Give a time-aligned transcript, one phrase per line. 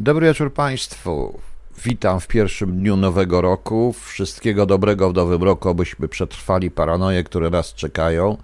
[0.00, 1.40] Dobry wieczór Państwu.
[1.84, 3.94] Witam w pierwszym dniu nowego roku.
[4.00, 8.36] Wszystkiego dobrego w nowym roku, abyśmy przetrwali paranoje, które nas czekają.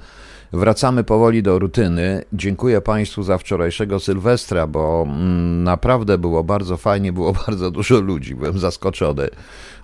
[0.53, 2.25] Wracamy powoli do rutyny.
[2.33, 8.35] Dziękuję Państwu za wczorajszego Sylwestra, bo mm, naprawdę było bardzo fajnie, było bardzo dużo ludzi.
[8.35, 9.29] Byłem zaskoczony.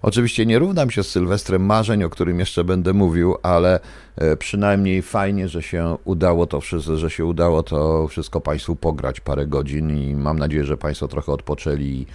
[0.02, 3.80] Oczywiście nie równam się z Sylwestrem marzeń, o którym jeszcze będę mówił, ale
[4.16, 9.20] e, przynajmniej fajnie, że się udało to wszystko, że się udało to wszystko Państwu pograć
[9.20, 12.06] parę godzin i mam nadzieję, że Państwo trochę odpoczęli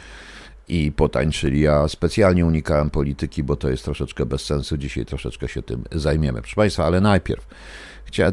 [0.68, 1.62] i potańczyli.
[1.62, 4.78] Ja specjalnie unikałem polityki, bo to jest troszeczkę bez sensu.
[4.78, 6.42] Dzisiaj troszeczkę się tym zajmiemy.
[6.42, 7.48] Proszę Państwa, ale najpierw.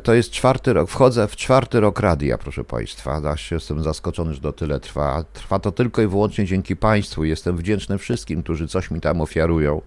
[0.02, 3.30] To jest czwarty rok, wchodzę w czwarty rok radia, proszę Państwa.
[3.30, 5.24] Aż jestem zaskoczony, że to tyle trwa.
[5.32, 7.24] Trwa to tylko i wyłącznie dzięki Państwu.
[7.24, 9.82] Jestem wdzięczny wszystkim, którzy coś mi tam ofiarują.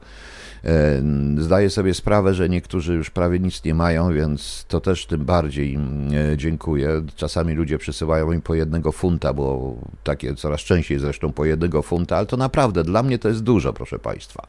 [0.66, 1.02] E,
[1.38, 5.74] zdaję sobie sprawę, że niektórzy już prawie nic nie mają, więc to też tym bardziej
[5.74, 7.02] im e, dziękuję.
[7.16, 12.18] Czasami ludzie przysyłają mi po jednego funta, bo takie coraz częściej zresztą po jednego funta,
[12.18, 14.48] ale to naprawdę dla mnie to jest dużo, proszę Państwa.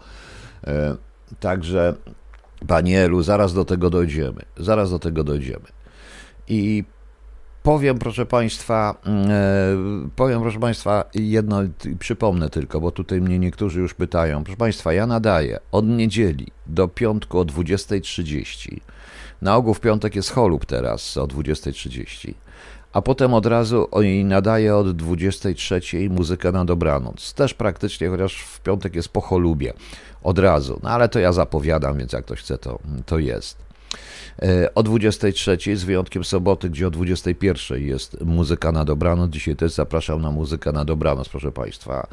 [0.67, 0.97] E,
[1.41, 1.95] także
[2.67, 4.43] Panie Elu, zaraz do tego dojdziemy.
[4.57, 5.67] Zaraz do tego dojdziemy.
[6.49, 6.85] I
[7.63, 11.61] powiem, proszę Państwa, mm, e, powiem, proszę Państwa, jedno,
[11.99, 14.45] przypomnę tylko, bo tutaj mnie niektórzy już pytają.
[14.45, 18.81] Proszę Państwa, ja nadaję od niedzieli do piątku o 20.30.
[19.43, 22.35] Na ogół w piątek jest cholub teraz o 20.30
[22.93, 23.89] a potem od razu
[24.25, 27.35] nadaje od 23 muzykę na dobranoc.
[27.35, 29.73] Też praktycznie, chociaż w piątek jest po cholubie
[30.23, 30.81] od razu.
[30.83, 33.73] No ale to ja zapowiadam, więc jak ktoś chce, to, to jest.
[34.43, 39.31] E, o 23 z wyjątkiem soboty, gdzie o 21 jest muzyka na dobranoc.
[39.31, 42.07] Dzisiaj też zapraszam na muzykę na dobranoc, proszę Państwa.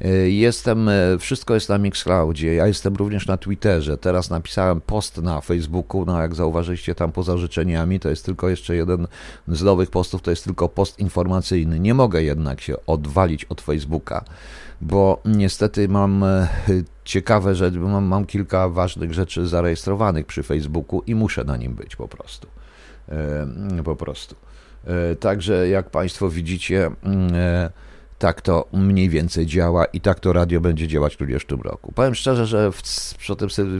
[0.00, 3.96] E, jestem, e, wszystko jest na Mixcloudzie, ja jestem również na Twitterze.
[3.96, 8.76] Teraz napisałem post na Facebooku, no jak zauważyliście tam poza życzeniami, to jest tylko jeszcze
[8.76, 9.06] jeden
[9.48, 11.80] z nowych postów, to jest tylko post informacyjny.
[11.80, 14.24] Nie mogę jednak się odwalić od Facebooka
[14.80, 16.48] bo niestety mam e,
[17.04, 21.96] ciekawe rzeczy, mam, mam kilka ważnych rzeczy zarejestrowanych przy Facebooku i muszę na nim być
[21.96, 22.48] po prostu.
[23.08, 23.46] E,
[23.84, 24.36] po prostu.
[24.86, 27.32] E, także jak Państwo widzicie, mm,
[28.18, 31.92] tak to mniej więcej działa i tak to radio będzie działać również w tym roku.
[31.92, 32.82] Powiem szczerze, że w,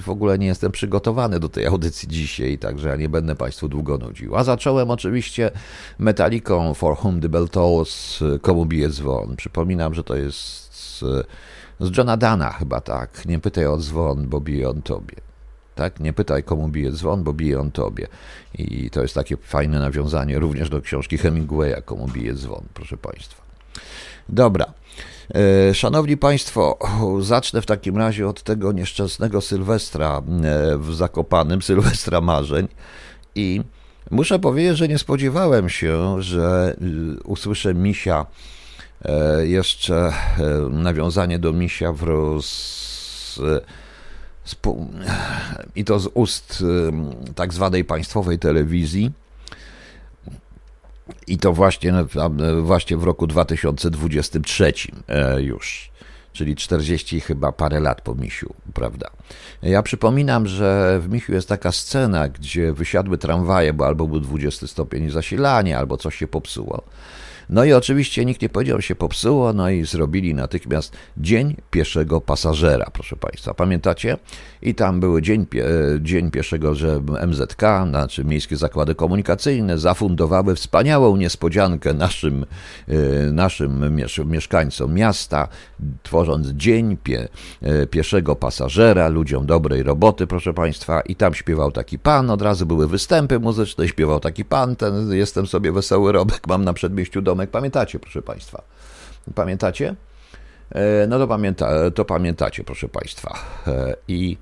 [0.01, 3.99] w ogóle nie jestem przygotowany do tej audycji dzisiaj, także ja nie będę Państwu długo
[3.99, 4.37] nudził.
[4.37, 5.51] A zacząłem oczywiście
[5.99, 9.37] metaliką For Whom the Bell Tolls, komu bije dzwon.
[9.37, 10.64] Przypominam, że to jest
[11.01, 11.27] z,
[11.81, 13.27] Johna Dana chyba tak.
[13.27, 15.17] Nie pytaj o dzwon, bo bije on tobie.
[15.75, 16.01] Tak?
[16.01, 18.07] Nie pytaj, komu bije dzwon, bo bije on tobie.
[18.59, 23.43] I to jest takie fajne nawiązanie również do książki Hemingwaya, komu bije dzwon, proszę Państwa.
[24.29, 24.73] Dobra.
[25.35, 26.79] E, szanowni Państwo,
[27.21, 32.69] zacznę w takim razie od tego nieszczęsnego Sylwestra e, w Zakopanym, Sylwestra Marzeń.
[33.35, 33.63] I
[34.11, 36.77] muszę powiedzieć, że nie spodziewałem się, że
[37.19, 38.54] y, usłyszę misia E,
[39.43, 40.13] jeszcze e,
[40.71, 43.41] nawiązanie do misia w roz...
[45.77, 46.65] i to z ust
[47.29, 49.13] e, tak zwanej państwowej telewizji.
[51.27, 51.95] I to właśnie,
[52.63, 54.73] właśnie w roku 2023
[55.39, 55.91] już,
[56.33, 59.11] czyli 40 chyba parę lat po misiu, prawda?
[59.63, 64.67] Ja przypominam, że w Michiu jest taka scena, gdzie wysiadły tramwaje, bo albo był 20
[64.67, 66.83] stopień zasilania, albo coś się popsuło.
[67.49, 72.91] No i oczywiście nikt nie powiedział, się popsuło, no i zrobili natychmiast Dzień Pieszego Pasażera,
[72.93, 73.55] proszę Państwa.
[73.55, 74.17] Pamiętacie?
[74.63, 75.65] I tam były Dzień, pie,
[76.01, 82.47] dzień Pieszego, że MZK, znaczy Miejskie Zakłady Komunikacyjne, zafundowały wspaniałą niespodziankę naszym,
[82.89, 85.49] e, naszym mieszkańcom miasta,
[86.03, 87.29] tworząc Dzień pie,
[87.63, 91.01] e, Pieszego Pasażera, ludziom dobrej roboty, proszę Państwa.
[91.01, 95.47] I tam śpiewał taki pan, od razu były występy muzyczne, śpiewał taki pan, ten jestem
[95.47, 97.51] sobie wesoły robek, mam na przedmieściu dom domek.
[97.51, 98.63] Pamiętacie, proszę Państwa.
[99.35, 99.95] Pamiętacie?
[100.71, 103.39] E, no to, pamięta, to pamiętacie, proszę Państwa.
[103.67, 104.37] E, I,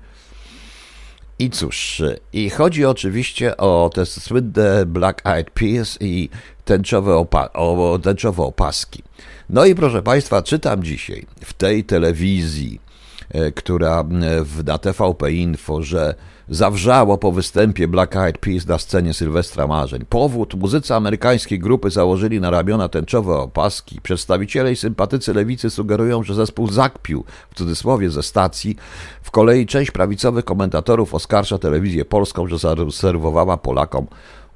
[1.39, 2.01] I cóż,
[2.33, 6.29] i chodzi oczywiście o te słynne Black Eyed Peas i
[6.65, 9.03] tęczowe, opa- o, tęczowe opaski.
[9.49, 12.81] No i proszę Państwa, czytam dzisiaj w tej telewizji,
[13.29, 14.03] e, która
[14.43, 16.15] w, na TVP Info, że
[16.49, 20.05] zawrzało po występie Black Eyed Peas na scenie Sylwestra Marzeń.
[20.09, 24.01] Powód muzycy amerykańskiej grupy założyli na ramiona tęczowe opaski.
[24.01, 28.75] Przedstawiciele i sympatycy lewicy sugerują, że zespół zakpił, w cudzysłowie ze stacji.
[29.23, 34.07] W kolei część prawicowych komentatorów oskarża telewizję polską, że zaserwowała Polakom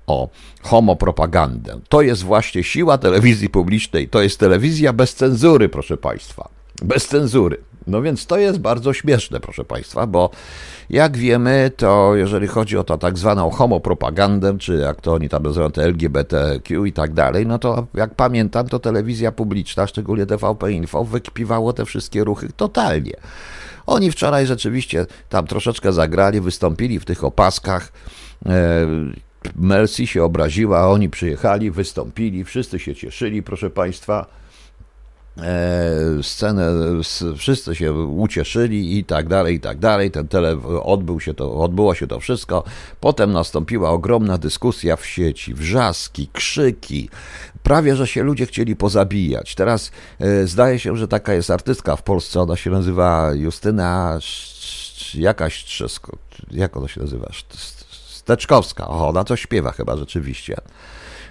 [0.07, 0.30] o
[0.62, 1.80] homopropagandę.
[1.89, 4.10] To jest właśnie siła telewizji publicznej.
[4.10, 6.50] To jest telewizja bez cenzury, proszę Państwa.
[6.84, 7.57] bez cenzury.
[7.88, 10.30] No więc to jest bardzo śmieszne, proszę Państwa, bo
[10.89, 15.44] jak wiemy, to jeżeli chodzi o to tak zwaną homopropagandę, czy jak to oni tam
[15.44, 20.72] nazywają, te LGBTQ i tak dalej, no to jak pamiętam, to telewizja publiczna, szczególnie TVP
[20.72, 23.13] Info, wykipiwało te wszystkie ruchy totalnie.
[23.86, 27.92] Oni wczoraj rzeczywiście tam troszeczkę zagrali, wystąpili w tych opaskach.
[28.45, 28.86] E,
[29.56, 34.25] Mercy się obraziła, oni przyjechali, wystąpili, wszyscy się cieszyli, proszę Państwa.
[35.44, 36.74] E, scenę,
[37.38, 40.12] wszyscy się ucieszyli i tak dalej, i tak dalej.
[40.12, 42.63] Ten tele, odbył się to, odbyło się to wszystko.
[43.00, 47.10] Potem nastąpiła ogromna dyskusja w sieci, wrzaski, krzyki.
[47.63, 49.56] Prawie, że się ludzie chcieli pozabijać.
[49.56, 54.19] Teraz e, zdaje się, że taka jest artystka w Polsce, ona się nazywa Justyna
[55.13, 56.18] jakaś Trzesko,
[56.51, 57.30] jak ona się nazywa?
[58.07, 58.88] Steczkowska.
[58.88, 60.56] O, ona to śpiewa chyba rzeczywiście.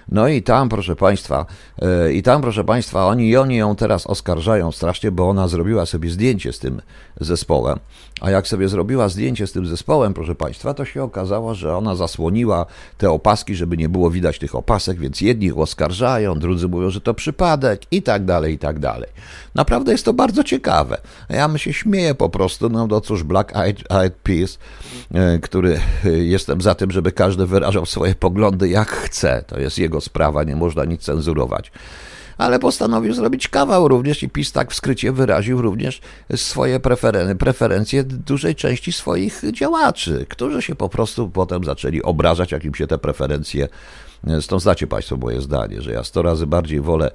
[0.09, 1.45] No i tam, proszę Państwa,
[1.81, 6.09] e, i tam, proszę Państwa, oni, oni ją teraz oskarżają strasznie, bo ona zrobiła sobie
[6.09, 6.81] zdjęcie z tym
[7.21, 7.79] zespołem.
[8.21, 11.95] A jak sobie zrobiła zdjęcie z tym zespołem, proszę Państwa, to się okazało, że ona
[11.95, 12.65] zasłoniła
[12.97, 17.13] te opaski, żeby nie było widać tych opasek, więc jedni oskarżają, drudzy mówią, że to
[17.13, 19.09] przypadek i tak dalej, i tak dalej.
[19.55, 20.97] Naprawdę jest to bardzo ciekawe.
[21.29, 24.59] Ja my się śmieję po prostu, no to cóż, Black Eyed, Eyed Peas,
[25.13, 29.43] e, który e, jestem za tym, żeby każdy wyrażał swoje poglądy jak chce.
[29.47, 31.71] To jest jego sprawa, nie można nic cenzurować.
[32.37, 36.01] Ale postanowił zrobić kawał również i PiS tak w skrycie wyraził również
[36.35, 42.65] swoje preferen preferencje dużej części swoich działaczy, którzy się po prostu potem zaczęli obrażać, jak
[42.65, 43.67] im się te preferencje
[44.41, 47.11] Stąd znacie Państwo moje zdanie, że ja sto razy bardziej wolę,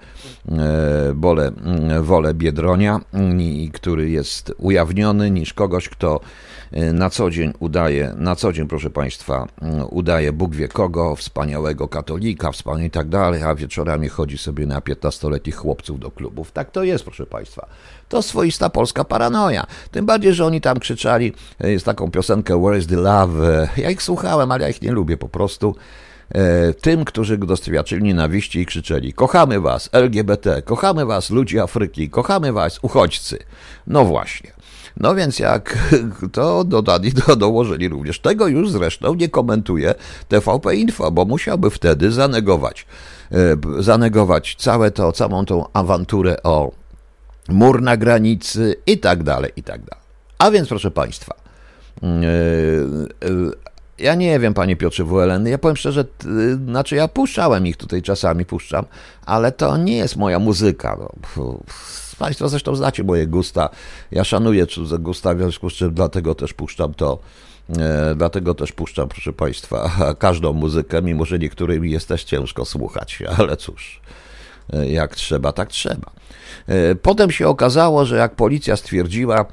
[0.49, 1.53] e, wolę,
[2.01, 3.01] wolę Biedronia,
[3.73, 6.21] który jest ujawniony, niż kogoś, kto
[6.73, 9.49] e, na co dzień udaje, na co dzień, proszę Państwa,
[9.91, 14.81] udaje Bóg wie kogo, wspaniałego katolika, wspaniałego i tak dalej, a wieczorami chodzi sobie na
[14.81, 16.53] 15-letnich chłopców do klubów.
[16.53, 17.67] Tak to jest, proszę Państwa.
[18.09, 19.67] To swoista polska paranoja.
[19.91, 23.69] Tym bardziej, że oni tam krzyczali, e, jest taką piosenkę Where is the Love?
[23.77, 25.75] Ja ich słuchałem, ale ja ich nie lubię po prostu.
[26.35, 32.53] E, tym, którzy doświadczyli nienawiści i krzyczeli: Kochamy was, LGBT, kochamy was, ludzi Afryki, kochamy
[32.53, 33.39] was, uchodźcy.
[33.87, 34.53] No właśnie.
[34.97, 35.79] No więc jak
[36.33, 38.21] to dodali, to dołożyli również.
[38.21, 39.95] Tego już zresztą nie komentuje
[40.29, 42.87] TVP Info, bo musiałby wtedy zanegować,
[43.33, 46.73] e, zanegować całe to, całą tą awanturę o
[47.49, 50.05] mur na granicy i tak dalej, i tak dalej.
[50.39, 51.35] A więc proszę Państwa,
[52.03, 52.09] e,
[54.03, 56.05] ja nie wiem, panie Piotrze WLN, ja powiem szczerze,
[56.67, 58.85] znaczy ja puszczałem ich tutaj czasami, puszczam,
[59.27, 60.99] ale to nie jest moja muzyka.
[61.37, 61.59] No.
[62.19, 63.69] Państwo zresztą znacie moje gusta,
[64.11, 64.67] ja szanuję
[64.99, 67.19] gusta, w związku z czym dlatego też puszczam to,
[67.79, 73.23] e, dlatego też puszczam, proszę Państwa, każdą muzykę, mimo że niektórym jest też ciężko słuchać,
[73.39, 74.01] ale cóż,
[74.73, 76.11] e, jak trzeba, tak trzeba.
[76.69, 79.47] E, potem się okazało, że jak policja stwierdziła,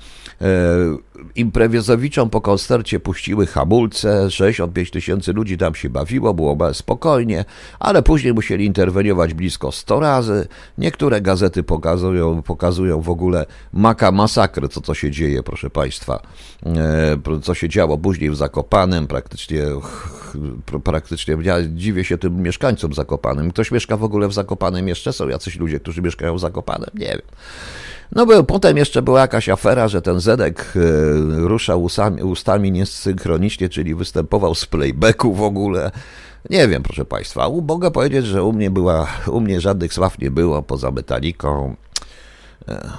[1.35, 7.45] imprewizowiczom po koncercie puściły hamulce, 65 tysięcy ludzi tam się bawiło, było spokojnie,
[7.79, 10.47] ale później musieli interweniować blisko 100 razy.
[10.77, 16.21] Niektóre gazety pokazują, pokazują w ogóle maka masakrę, co to się dzieje, proszę Państwa,
[16.65, 19.63] e, co się działo później w Zakopanem, praktycznie,
[20.83, 23.51] praktycznie ja dziwię się tym mieszkańcom Zakopanem.
[23.51, 25.13] Ktoś mieszka w ogóle w Zakopanem jeszcze?
[25.13, 26.89] Są jacyś ludzie, którzy mieszkają w Zakopanem?
[26.93, 27.21] Nie wiem.
[28.11, 30.79] No był, potem jeszcze była jakaś afera, że ten Zedek e,
[31.29, 35.91] ruszał usami, ustami niesynchronicznie, czyli występował z playbacku w ogóle.
[36.49, 37.49] Nie wiem, proszę Państwa.
[37.67, 41.75] Mogę powiedzieć, że u mnie była, u mnie żadnych sław nie było poza Metaliką.
[42.67, 42.89] E,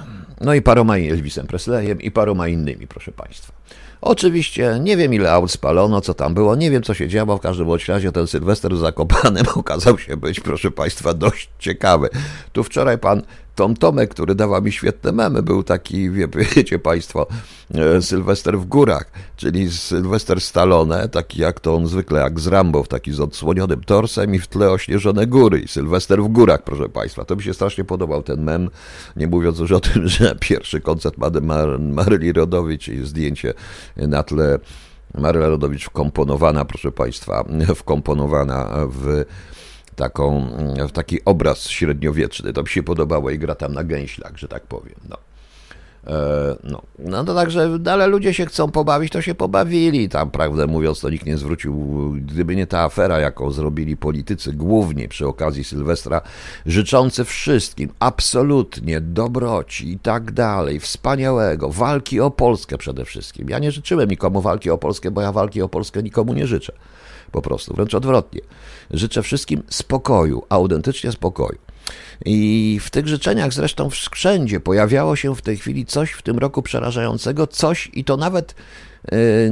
[0.41, 3.53] no i paroma Elvisem Presleyem i paroma innymi, proszę Państwa.
[4.01, 7.41] Oczywiście nie wiem ile aut spalono, co tam było, nie wiem co się działo, w
[7.41, 12.09] każdym razie ten Sylwester Zakopanem okazał się być, proszę Państwa, dość ciekawy.
[12.53, 13.21] Tu wczoraj pan
[13.55, 17.27] Tom Tomek, który dawał mi świetne memy, był taki, wie, wiecie Państwo,
[17.73, 22.83] e, Sylwester w górach, czyli Sylwester Stallone, taki jak to on zwykle, jak z Rambo,
[22.83, 25.59] taki z odsłonionym torsem i w tle ośnieżone góry.
[25.59, 27.25] I Sylwester w górach, proszę Państwa.
[27.25, 28.69] To mi się strasznie podobał ten mem,
[29.15, 33.53] nie mówiąc już o tym, że pierwszy koncert Mar Maryli Rodowicz i zdjęcie
[33.97, 34.59] na tle
[35.13, 39.25] Maryla Rodowicz wkomponowana, proszę Państwa, wkomponowana w
[39.95, 40.49] taką,
[40.89, 42.53] w taki obraz średniowieczny.
[42.53, 44.95] To mi się podobało i gra tam na gęślach, że tak powiem.
[45.09, 45.17] No.
[46.07, 50.09] E, no, no to także, ale ludzie się chcą pobawić, to się pobawili.
[50.09, 51.75] Tam, prawdę mówiąc, to nikt nie zwrócił,
[52.25, 56.21] gdyby nie ta afera, jaką zrobili politycy, głównie przy okazji Sylwestra,
[56.65, 63.49] życzący wszystkim absolutnie dobroci i tak dalej, wspaniałego, walki o Polskę przede wszystkim.
[63.49, 66.73] Ja nie życzyłem nikomu walki o Polskę, bo ja walki o Polskę nikomu nie życzę.
[67.31, 68.41] Po prostu, wręcz odwrotnie.
[68.93, 71.59] Życzę wszystkim spokoju, autentycznie spokoju.
[72.25, 76.61] I w tych życzeniach zresztą wszędzie pojawiało się w tej chwili coś w tym roku
[76.61, 78.55] przerażającego, coś i to nawet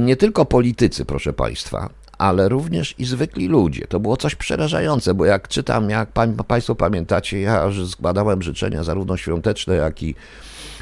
[0.00, 3.86] nie tylko politycy, proszę Państwa, ale również i zwykli ludzie.
[3.86, 6.10] To było coś przerażające, bo jak czytam, jak
[6.46, 10.14] Państwo pamiętacie, ja składałem życzenia zarówno świąteczne, jak i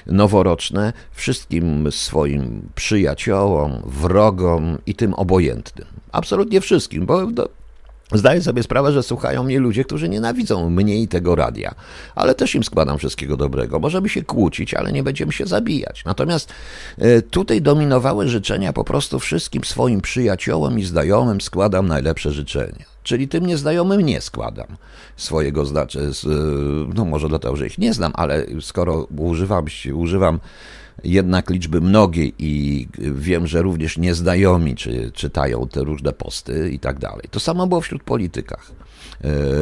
[0.07, 5.87] noworoczne wszystkim swoim przyjaciołom, wrogom i tym obojętnym.
[6.13, 7.27] Absolutnie wszystkim, bo
[8.13, 11.75] Zdaję sobie sprawę, że słuchają mnie ludzie, którzy nienawidzą mnie i tego radia,
[12.15, 13.79] ale też im składam wszystkiego dobrego.
[13.79, 16.05] Możemy się kłócić, ale nie będziemy się zabijać.
[16.05, 16.53] Natomiast
[16.99, 22.85] e, tutaj dominowały życzenia po prostu wszystkim swoim przyjaciołom i znajomym składam najlepsze życzenia.
[23.03, 24.67] Czyli tym nieznajomym nie składam
[25.17, 26.11] swojego znaczy,
[26.95, 30.41] no może dlatego, że ich nie znam, ale skoro używam, używam
[31.05, 36.99] jednak liczby mnogiej i wiem, że również nieznajomi czy, czytają te różne posty i tak
[36.99, 37.25] dalej.
[37.31, 38.73] To samo było wśród politykach.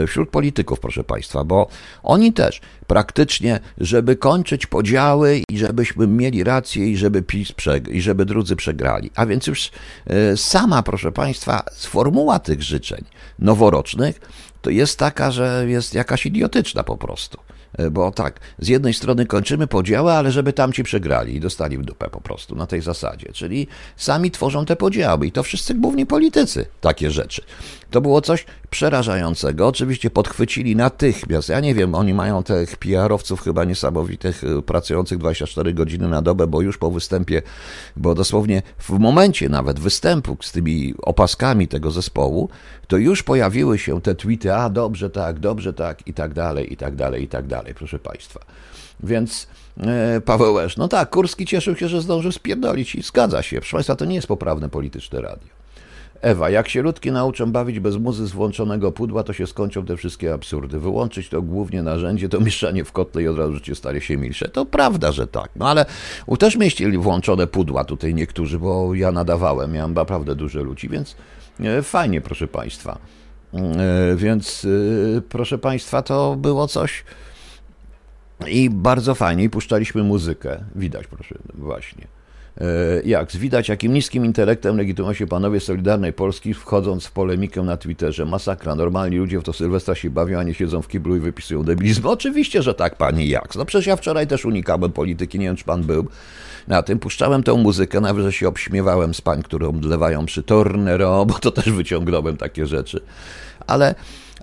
[0.03, 1.69] E, wśród polityków, proszę Państwa, bo
[2.03, 7.53] oni też praktycznie, żeby kończyć podziały i żebyśmy mieli rację i żeby PiS
[7.91, 9.11] i żeby drudzy przegrali.
[9.15, 9.71] A więc już
[10.07, 13.05] e, sama, proszę Państwa, formuła tych życzeń
[13.39, 14.21] noworocznych
[14.63, 17.46] to jest taka, że jest jakaś idiotyczna po prostu.
[17.73, 21.83] E, bo tak, z jednej strony kończymy podziały, ale żeby tamci przegrali i dostali w
[21.83, 23.33] dupę po prostu na tej zasadzie.
[23.33, 27.43] Czyli sami tworzą te podziały i to wszyscy głównie politycy takie rzeczy.
[27.91, 29.67] To było coś przerażającego.
[29.67, 31.49] Oczywiście podchwycili natychmiast.
[31.49, 36.47] Ja nie wiem, oni mają tych PR-owców chyba niesamowitych, e, pracujących 24 godziny na dobę,
[36.47, 37.43] bo już po występie,
[37.97, 42.49] bo dosłownie w momencie nawet występu z tymi opaskami tego zespołu,
[42.87, 46.77] to już pojawiły się te tweety, a dobrze tak, dobrze tak i tak dalej, i
[46.77, 48.41] tak dalej, i tak dalej, proszę Państwa.
[49.01, 49.47] Więc
[49.81, 53.57] e, Paweł Esz, no tak, Kurski cieszył się, że zdążył spierdolić i zgadza się.
[53.57, 55.57] Proszę Państwa, to nie jest poprawne polityczne radio.
[56.21, 59.97] Ewa, jak się ludki nauczą bawić bez muzy z włączonego pudła, to się skończą te
[59.97, 60.79] wszystkie absurdy.
[60.79, 64.49] Wyłączyć to głównie narzędzie, to mieszanie w kotle i od razu życie stanie się milsze.
[64.49, 65.51] To prawda, że tak.
[65.57, 65.87] No ale
[66.39, 71.17] też mieścili włączone pudła tutaj niektórzy, bo ja nadawałem, miałem naprawdę dużo ludzi, więc
[71.61, 72.99] e, fajnie, proszę Państwa.
[73.55, 74.67] E, więc,
[75.29, 77.05] proszę Państwa, to było coś
[78.49, 79.45] i bardzo fajnie.
[79.45, 80.65] I puszczaliśmy muzykę.
[80.75, 82.07] Widać, proszę, właśnie.
[82.61, 82.65] E,
[83.05, 88.25] jak widać, jakim niskim intelektem legitymują się panowie Solidarnej Polski, wchodząc w polemikę na Twitterze.
[88.25, 88.75] Masakra.
[88.75, 92.07] Normalni ludzie w to Sylwestra się bawią, a nie siedzą w kiblu i wypisują debilizm.
[92.07, 93.57] Oczywiście, że tak, pani Jaks.
[93.57, 96.07] No przecież ja wczoraj też unikałem polityki, nie wiem, czy pan był
[96.69, 96.99] na tym.
[96.99, 101.51] Puszczałem tę muzykę, nawet że się obśmiewałem z pań, które omdlewają przy Tornero, bo to
[101.51, 103.01] też wyciągnąłem takie rzeczy.
[103.67, 103.95] Ale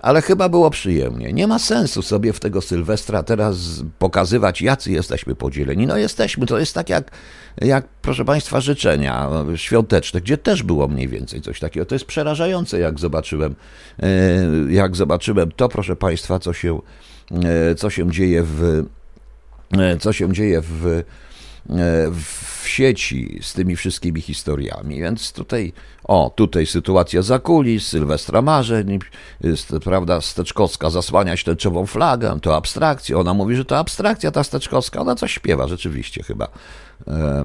[0.04, 1.32] ale chyba było przyjemnie.
[1.32, 3.56] Nie ma sensu sobie w tego Sylwestra teraz
[3.98, 5.86] pokazywać, jacy jesteśmy podzieleni.
[5.86, 7.10] No jesteśmy, to jest tak jak,
[7.60, 11.86] jak proszę Państwa, życzenia świąteczne, gdzie też było mniej więcej coś takiego.
[11.86, 13.54] To jest przerażające, jak zobaczyłem,
[14.02, 14.08] e,
[14.68, 16.80] jak zobaczyłem to, proszę Państwa, co się,
[17.70, 18.84] e, co się dzieje w,
[19.78, 21.02] e, co się dzieje w,
[22.20, 25.00] w sieci z tymi wszystkimi historiami.
[25.00, 25.72] Więc tutaj,
[26.04, 28.98] o, tutaj sytuacja za kulis, Sylwestra Marzeń,
[29.40, 33.18] jest, prawda, Steczkowska zasłaniać tęczową flagę, to abstrakcja.
[33.18, 36.48] Ona mówi, że to abstrakcja ta Steczkowska, ona coś śpiewa rzeczywiście chyba.
[37.08, 37.44] E,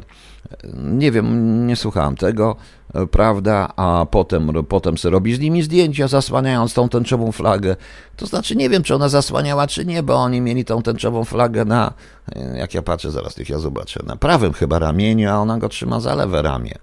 [0.74, 2.56] nie wiem, nie słuchałem tego,
[2.94, 7.76] e, prawda, a potem, potem sobie robi z nimi zdjęcia, zasłaniając tą tęczową flagę.
[8.16, 11.66] To znaczy, nie wiem, czy ona zasłaniała, czy nie, bo oni mieli tą tęczową flagę
[11.66, 11.94] na,
[12.36, 15.70] e, jak ja patrzę, zaraz tych ja zobaczę, na prawym chyba ramieniu, a ona go
[15.70, 16.75] trzyma za lewe ramię,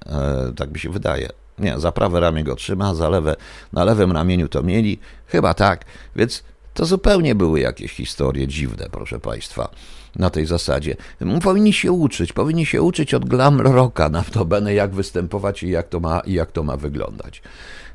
[0.56, 1.28] tak mi się wydaje.
[1.58, 3.36] Nie, za prawe ramię go trzyma, za lewe,
[3.72, 5.84] na lewym ramieniu to mieli, chyba tak,
[6.16, 6.42] więc
[6.74, 9.68] to zupełnie były jakieś historie dziwne, proszę Państwa
[10.16, 10.96] na tej zasadzie.
[11.42, 15.88] Powinni się uczyć, powinni się uczyć od glam rocka na to jak występować i jak
[15.88, 17.42] to ma, i jak to ma wyglądać.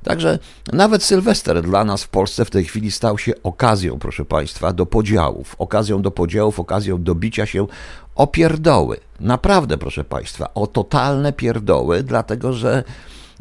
[0.04, 0.40] Także
[0.74, 4.86] nawet Sylwester dla nas w Polsce w tej chwili stał się okazją, proszę Państwa, do
[4.86, 5.56] podziałów.
[5.60, 7.68] Okazją do podziałów, okazją do bicia się
[8.16, 8.98] o pierdoły.
[9.20, 12.84] Naprawdę, proszę Państwa, o totalne pierdoły, dlatego że,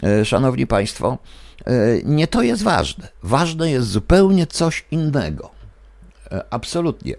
[0.02, 1.18] e, Szanowni Państwo,
[1.66, 1.72] e,
[2.04, 3.08] nie to jest ważne.
[3.22, 5.59] Ważne jest zupełnie coś innego.
[6.32, 7.14] E, absolutnie.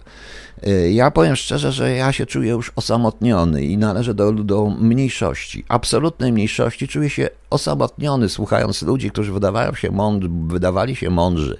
[0.63, 5.65] E, ja powiem szczerze, że ja się czuję już osamotniony i należę do, do mniejszości,
[5.67, 6.87] absolutnej mniejszości.
[6.87, 11.57] Czuję się osamotniony, słuchając ludzi, którzy wydawają się mądrzy, wydawali się mądrzy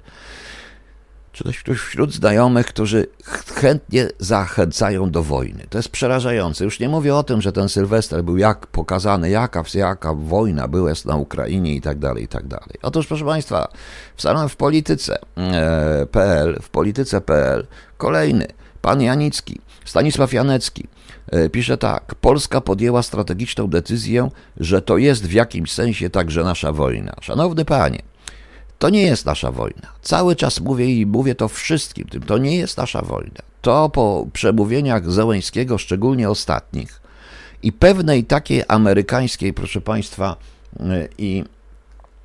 [1.32, 3.06] czy też wśród znajomych, którzy
[3.54, 5.66] chętnie zachęcają do wojny.
[5.70, 6.64] To jest przerażające.
[6.64, 10.92] Już nie mówię o tym, że ten Sylwester był jak pokazany, jaka, jaka wojna była
[11.04, 12.74] na Ukrainie i tak dalej, i tak dalej.
[12.82, 13.68] Otóż, proszę Państwa,
[14.16, 15.18] w samym w polityce.pl,
[16.62, 18.46] w polityce.pl kolejny,
[18.82, 20.86] pan Janicki, Stanisław Janecki,
[21.30, 22.14] e, pisze tak.
[22.14, 27.14] Polska podjęła strategiczną decyzję, że to jest w jakimś sensie także nasza wojna.
[27.20, 28.02] Szanowny panie,
[28.82, 29.92] To nie jest nasza wojna.
[30.00, 32.22] Cały czas mówię i mówię to wszystkim tym.
[32.22, 33.40] To nie jest nasza wojna.
[33.60, 37.00] To po przemówieniach Zełęńskiego, szczególnie ostatnich,
[37.62, 40.36] i pewnej takiej amerykańskiej, proszę Państwa,
[41.18, 41.44] i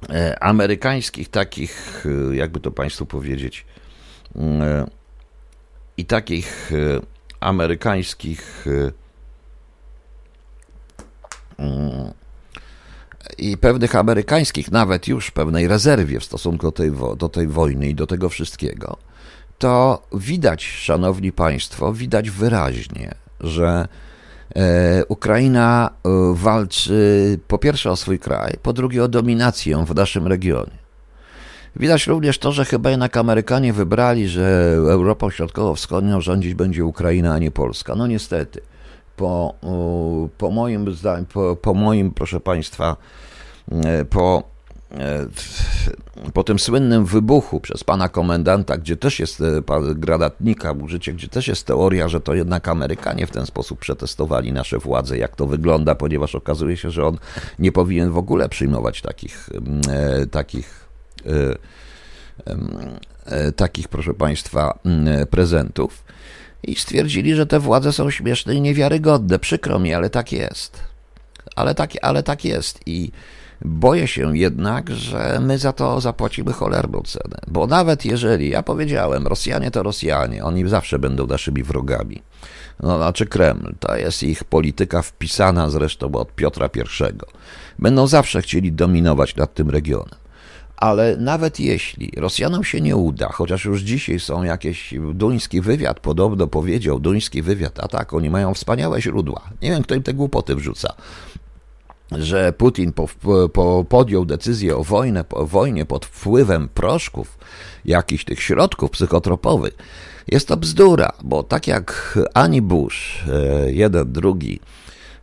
[0.09, 3.65] e, amerykańskich takich, e, jakby to Państwu powiedzieć,
[4.35, 4.85] e,
[5.97, 6.71] i takich
[7.39, 8.65] amerykańskich
[13.37, 17.95] i pewnych amerykańskich, nawet już pewnej rezerwie w stosunku do tej, do tej wojny i
[17.95, 18.97] do tego wszystkiego,
[19.57, 23.87] to widać, szanowni państwo, widać wyraźnie, że
[24.55, 30.27] e, Ukraina e, walczy po pierwsze o swój kraj, po drugie o dominację w naszym
[30.27, 30.87] regionie.
[31.75, 37.39] Widać również to, że chyba jednak Amerykanie wybrali, że Europą Środkowo-Wschodnią rządzić będzie Ukraina, a
[37.39, 37.95] nie Polska.
[37.95, 38.61] No niestety
[39.15, 39.53] po,
[40.37, 42.95] po moim zdaniu, po, po moim, proszę Państwa,
[44.09, 44.43] po,
[44.91, 45.27] e,
[46.33, 49.61] po tym słynnym wybuchu przez pana komendanta, gdzie też jest e,
[49.95, 54.77] gradatnika użycie, gdzie też jest teoria, że to jednak Amerykanie w ten sposób przetestowali nasze
[54.77, 57.17] władze, jak to wygląda, ponieważ okazuje się, że on
[57.59, 59.49] nie powinien w ogóle przyjmować takich,
[60.31, 60.87] takich,
[63.55, 64.79] takich proszę Państwa,
[65.29, 66.03] prezentów
[66.63, 69.39] i stwierdzili, że te władze są śmieszne i niewiarygodne.
[69.39, 70.79] Przykro mi, ale tak jest.
[71.55, 72.79] Ale tak, ale tak jest.
[72.85, 73.11] I
[73.65, 77.37] boję się jednak, że my za to zapłacimy cholerną cenę.
[77.47, 82.21] Bo nawet jeżeli, ja powiedziałem, Rosjanie to Rosjanie, oni zawsze będą naszymi wrogami.
[82.83, 86.81] No, znaczy Kreml, to jest ich polityka wpisana zresztą od Piotra I.
[87.79, 90.15] Będą zawsze chcieli dominować nad tym regionem
[90.77, 96.47] ale nawet jeśli Rosjanom się nie uda, chociaż już dzisiaj są jakieś, duński wywiad podobno
[96.47, 99.41] powiedział, duński wywiad, a tak, oni mają wspaniałe źródła.
[99.61, 100.93] Nie wiem, kto im te głupoty wrzuca
[102.11, 103.07] że Putin po,
[103.53, 107.37] po podjął decyzję o, wojnę, o wojnie pod wpływem proszków,
[107.85, 109.77] jakichś tych środków psychotropowych,
[110.27, 114.59] jest to bzdura, bo tak jak ani Bush, e, jeden, drugi,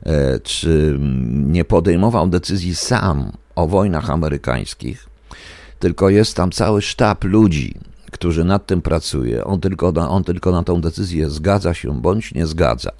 [0.02, 0.98] e, czy
[1.30, 5.06] nie podejmował decyzji sam o wojnach amerykańskich,
[5.78, 7.74] tylko jest tam cały sztab ludzi,
[8.10, 9.44] którzy nad tym pracuje.
[9.44, 12.90] On tylko, on tylko na tą decyzję zgadza się bądź nie zgadza.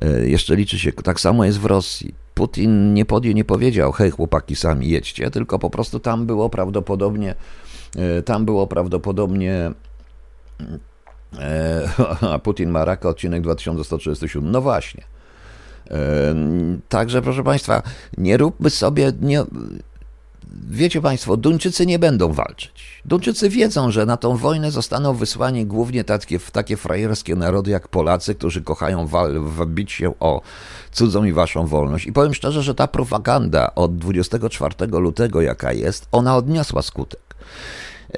[0.00, 2.14] E, jeszcze liczy się, tak samo jest w Rosji.
[2.34, 7.34] Putin nie podjął, nie powiedział, hej chłopaki, sami jedźcie, tylko po prostu tam było prawdopodobnie,
[7.96, 9.70] e, tam było prawdopodobnie
[11.38, 11.88] e,
[12.32, 14.50] a Putin ma raka, odcinek 2137.
[14.50, 15.04] No właśnie.
[16.88, 17.82] Także proszę Państwa,
[18.18, 19.44] nie róbmy sobie, nie,
[20.70, 23.02] wiecie Państwo, Duńczycy nie będą walczyć.
[23.04, 28.34] Duńczycy wiedzą, że na tą wojnę zostaną wysłani głównie takie, takie frajerskie narody jak Polacy,
[28.34, 30.40] którzy kochają wal, wbić się o
[30.92, 32.06] cudzą i waszą wolność.
[32.06, 37.20] I powiem szczerze, że ta propaganda od 24 lutego, jaka jest, ona odniosła skutek.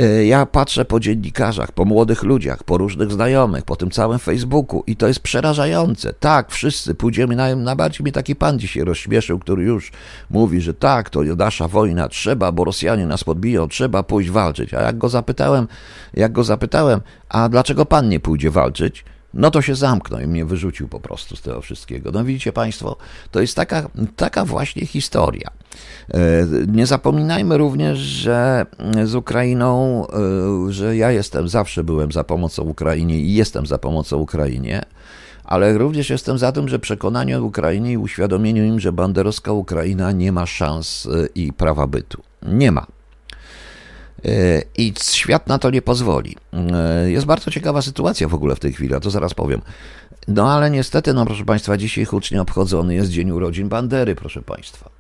[0.01, 4.83] E, ja patrzę po dziennikarzach, po młodych ludziach, po różnych znajomych, po tym całym Facebooku
[4.87, 6.13] i to jest przerażające.
[6.13, 9.93] Tak, wszyscy pójdziemy na, na bardziej mnie taki pan dzisiaj rozśmieszył, który już
[10.31, 14.75] mówi, że tak, to nasza wojna, trzeba, bo Rosjanie nas podbiją, trzeba pójść walczyć.
[14.75, 15.69] A jak go zapytałem,
[16.15, 19.05] jak go zapytałem, a dlaczego pan nie pójdzie walczyć?
[19.35, 22.11] No to się zamknął i mnie wyrzucił po prostu z tego wszystkiego.
[22.13, 22.97] No widzicie Państwo,
[23.31, 25.51] to jest taka, taka właśnie historia.
[26.15, 26.19] E,
[26.67, 28.67] nie zapominajmy również, że
[29.05, 30.07] z Ukrainą,
[30.69, 34.83] e, że ja jestem, zawsze byłem za pomocą Ukrainie i jestem za pomocą Ukrainie,
[35.45, 40.13] ale również jestem za tym, że przekonanie o Ukrainie i uświadomieniu im, że banderowska Ukraina
[40.13, 42.23] nie ma szans e, i prawa bytu.
[42.47, 42.87] Nie ma.
[44.79, 46.37] I świat na to nie pozwoli.
[47.07, 49.61] Jest bardzo ciekawa sytuacja w ogóle w tej chwili, a to zaraz powiem.
[50.29, 54.91] No ale niestety, no proszę Państwa, dzisiaj hucznie obchodzony jest Dzień Urodzin Bandery, proszę Państwa.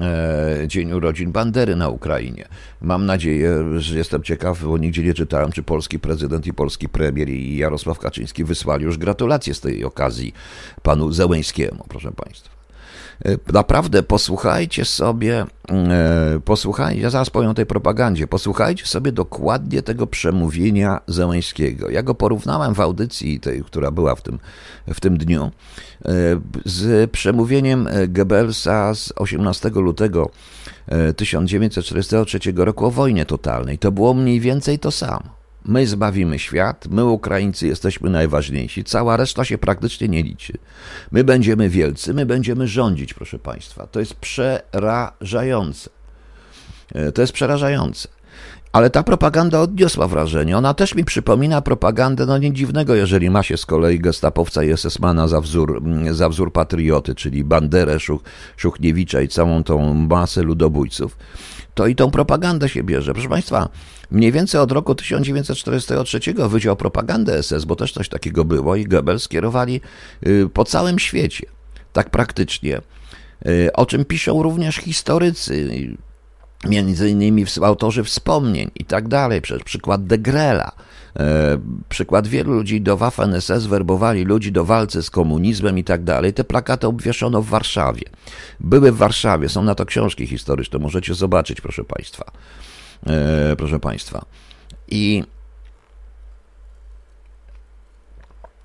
[0.00, 2.48] E, dzień urodzin Bandery na Ukrainie.
[2.80, 7.28] Mam nadzieję, że jestem ciekaw, bo nigdzie nie czytałem, czy polski prezydent i polski premier
[7.28, 10.34] i Jarosław Kaczyński wysłali już gratulacje z tej okazji
[10.82, 12.55] panu Zełęńskiemu, proszę Państwa.
[13.24, 19.82] E, naprawdę posłuchajcie sobie, e, posłuchajcie, ja zaraz powiem o tej propagandzie, posłuchajcie sobie dokładnie
[19.82, 21.90] tego przemówienia Zełęńskiego.
[21.90, 24.38] Ja go porównałem w audycji tej, która była w tym,
[24.86, 25.50] w tym dniu, e,
[26.64, 30.30] z przemówieniem Goebbelsa z 18 lutego
[31.16, 33.78] 1943 roku o wojnie totalnej.
[33.78, 35.45] To było mniej więcej to samo.
[35.68, 40.52] My zbawimy świat, my Ukraińcy jesteśmy najważniejsi, cała reszta się praktycznie nie liczy.
[41.12, 43.86] My będziemy wielcy, my będziemy rządzić, proszę Państwa.
[43.86, 45.90] To jest przerażające.
[46.94, 48.08] E, to jest przerażające.
[48.76, 50.58] Ale ta propaganda odniosła wrażenie.
[50.58, 54.72] Ona też mi przypomina propagandę, no nie dziwnego, jeżeli ma się z kolei gestapowca i
[54.72, 58.22] SS-mana za wzór, za wzór patrioty, czyli Banderę, Szuch,
[58.56, 61.18] Szuchniewicza i całą tą masę ludobójców,
[61.74, 63.12] to i tą propagandę się bierze.
[63.12, 63.68] Proszę Państwa,
[64.10, 69.28] mniej więcej od roku 1943 Wydział Propagandy SS, bo też coś takiego było, i Goebbels
[69.28, 69.80] kierowali
[70.26, 71.46] y, po całym świecie,
[71.92, 72.80] tak praktycznie,
[73.46, 75.68] y, o czym piszą również historycy,
[76.64, 80.72] między innymi autorzy wspomnień i tak dalej, przez przykład de Grela,
[81.16, 86.32] e, przykład wielu ludzi do Waffen-SS werbowali ludzi do walce z komunizmem i tak dalej.
[86.32, 88.04] Te plakaty obwieszono w Warszawie.
[88.60, 92.24] Były w Warszawie, są na to książki historyczne, możecie zobaczyć, proszę Państwa.
[93.06, 94.24] E, proszę Państwa.
[94.88, 95.24] I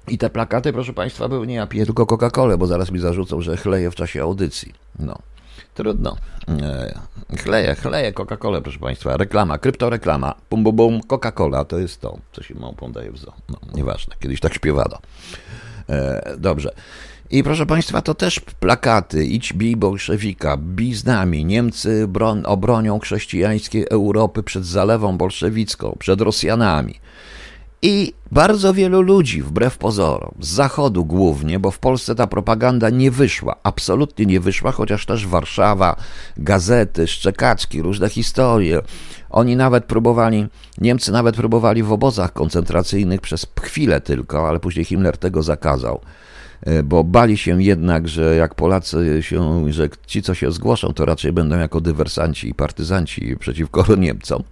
[0.08, 3.42] I te plakaty, proszę Państwa, były nie ja piję tylko Coca-Colę, bo zaraz mi zarzucą,
[3.42, 4.74] że chleję w czasie audycji.
[5.00, 5.18] No.
[5.74, 6.18] Trudno.
[7.38, 9.18] Chleję, chleję Coca-Colę, proszę Państwa.
[9.18, 10.36] Reklama, kryptoreklama.
[10.50, 11.02] Bum, bum, bum.
[11.02, 13.34] Coca-Cola to jest to, co się małpą daje w zoo.
[13.50, 14.98] No, nieważne, kiedyś tak śpiewano.
[15.90, 16.74] E, dobrze.
[17.32, 19.26] I proszę Państwa, to też plakaty.
[19.26, 21.46] Idź bij bolszewika, bij z nami.
[21.46, 27.00] Niemcy bron, obronią chrześcijańskiej Europy przed zalewą bolszewicką, przed Rosjanami.
[27.84, 33.12] I bardzo wielu ludzi, wbrew pozorom, z zachodu głównie, bo w Polsce ta propaganda nie
[33.12, 35.96] wyszła, absolutnie nie wyszła, chociaż też Warszawa,
[36.38, 38.82] gazety, szczekaczki, różne historie.
[39.30, 45.18] Oni nawet próbowali, Niemcy nawet próbowali w obozach koncentracyjnych przez chwilę tylko, ale później Himmler
[45.18, 46.02] tego zakazał
[46.84, 51.32] bo bali się jednak, że jak Polacy się, że ci, co się zgłoszą, to raczej
[51.34, 54.44] będą jako dywersanci i partyzanci przeciwko Niemcom.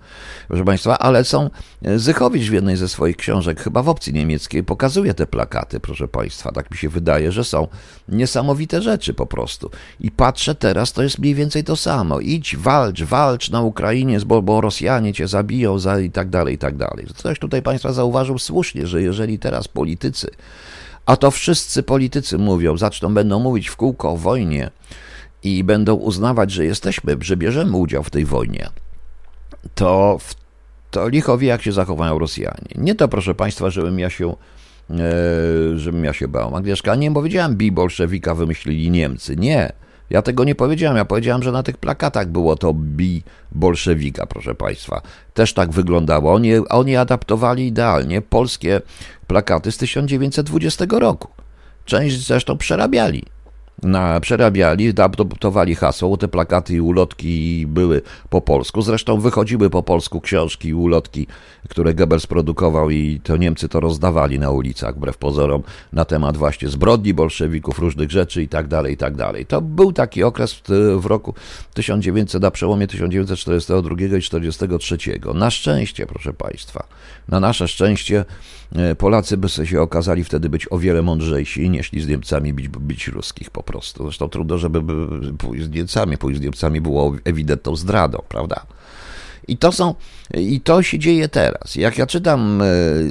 [0.48, 1.50] Proszę Państwa, ale są,
[1.82, 6.08] e, Zychowicz w jednej ze swoich książek, chyba w opcji niemieckiej, pokazuje te plakaty, proszę
[6.08, 6.52] Państwa.
[6.52, 7.68] Tak mi się wydaje, że są
[8.08, 9.70] niesamowite rzeczy po prostu.
[10.00, 12.20] I patrzę teraz, to jest mniej więcej to samo.
[12.20, 16.58] Idź, walcz, walcz na Ukrainie, bo, bo Rosjanie cię zabiją za i tak dalej, i
[16.58, 17.06] tak dalej.
[17.16, 20.30] Coś tutaj Państwa zauważył słusznie, że jeżeli teraz politycy
[21.10, 24.70] a to wszyscy politycy mówią, zaczną, będą mówić w kółko o wojnie
[25.44, 28.70] i będą uznawać, że jesteśmy, że bierzemy udział w tej wojnie.
[29.76, 30.20] To,
[30.92, 32.72] to licho wie, jak się zachowają Rosjanie.
[32.76, 34.36] Nie to, proszę Państwa, żebym ja się
[34.90, 34.96] e,
[35.76, 36.56] żebym ja się bał.
[36.56, 39.36] Agnieszka, nie powiedziałem, bi bolszewika wymyślili Niemcy.
[39.36, 39.72] Nie.
[40.10, 40.98] Ja tego nie powiedziałem.
[40.98, 45.02] Ja powiedziałem, że na tych plakatach było to bi bolszewika, proszę Państwa.
[45.34, 46.34] Też tak wyglądało.
[46.34, 48.82] Oni, oni adaptowali idealnie polskie
[49.28, 51.28] plakaty z 1920 roku.
[51.86, 53.24] Część zresztą przerabiali
[53.84, 58.82] na, przerabiali, adoptowali hasło, te plakaty i ulotki były po polsku.
[58.82, 61.28] Zresztą wychodziły po polsku książki i ulotki,
[61.70, 65.64] które Goebbels produkował i to Niemcy to rozdawali na ulicach, wbrew pozorom,
[65.94, 69.46] na temat właśnie zbrodni bolszewików, różnych rzeczy i tak dalej, i tak dalej.
[69.46, 71.34] To był taki okres w, w roku
[71.74, 74.98] 1900, na przełomie 1942 i 1943.
[75.34, 76.88] Na szczęście, proszę Państwa,
[77.28, 78.26] na nasze szczęście
[78.76, 83.08] E, Polacy by się okazali wtedy być o wiele mądrzejsi i z Niemcami bić, bić
[83.08, 84.04] ruskich po prostu.
[84.04, 84.82] Zresztą trudno, żeby
[85.38, 86.18] pójść z Niemcami.
[86.18, 88.66] Pójść z Niemcami było ewidentną zdradą, prawda?
[89.48, 89.96] I to są,
[90.34, 91.76] i to się dzieje teraz.
[91.76, 92.66] Jak ja czytam e,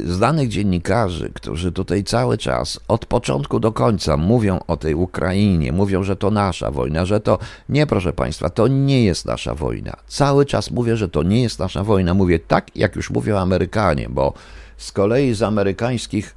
[0.06, 6.02] znanych dziennikarzy, którzy tutaj cały czas, od początku do końca mówią o tej Ukrainie, mówią,
[6.02, 9.96] że to nasza wojna, że to nie, proszę Państwa, to nie jest nasza wojna.
[10.06, 12.14] Cały czas mówię, że to nie jest nasza wojna.
[12.14, 14.32] Mówię tak, jak już mówią Amerykanie, bo
[14.76, 16.36] z kolei z amerykańskich,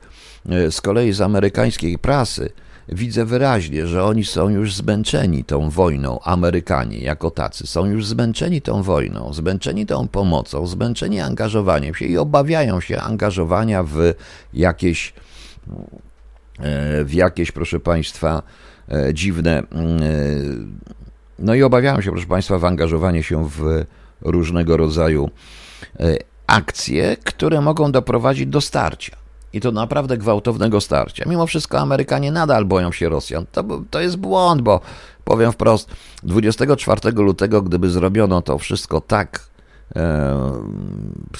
[0.49, 2.49] e, z kolei z amerykańskiej prasy
[2.91, 8.61] widzę wyraźnie, że oni są już zmęczeni tą wojną, Amerykanie jako tacy, są już zmęczeni
[8.61, 14.13] tą wojną, zmęczeni tą pomocą, zmęczeni angażowaniem się i obawiają się angażowania w
[14.53, 15.13] jakieś,
[16.59, 18.43] e, w jakieś, proszę Państwa,
[18.91, 19.63] e, dziwne,
[21.39, 23.85] no i obawiają się, proszę Państwa, w angażowanie się w
[24.21, 25.29] różnego rodzaju
[26.47, 29.20] akcje, które mogą doprowadzić do starcia.
[29.53, 31.25] I to naprawdę gwałtownego starcia.
[31.29, 33.45] Mimo wszystko Amerykanie nadal boją się Rosjan.
[33.51, 34.81] To, to jest błąd, bo
[35.23, 35.91] powiem wprost,
[36.23, 39.51] 24 lutego, gdyby zrobiono to wszystko tak,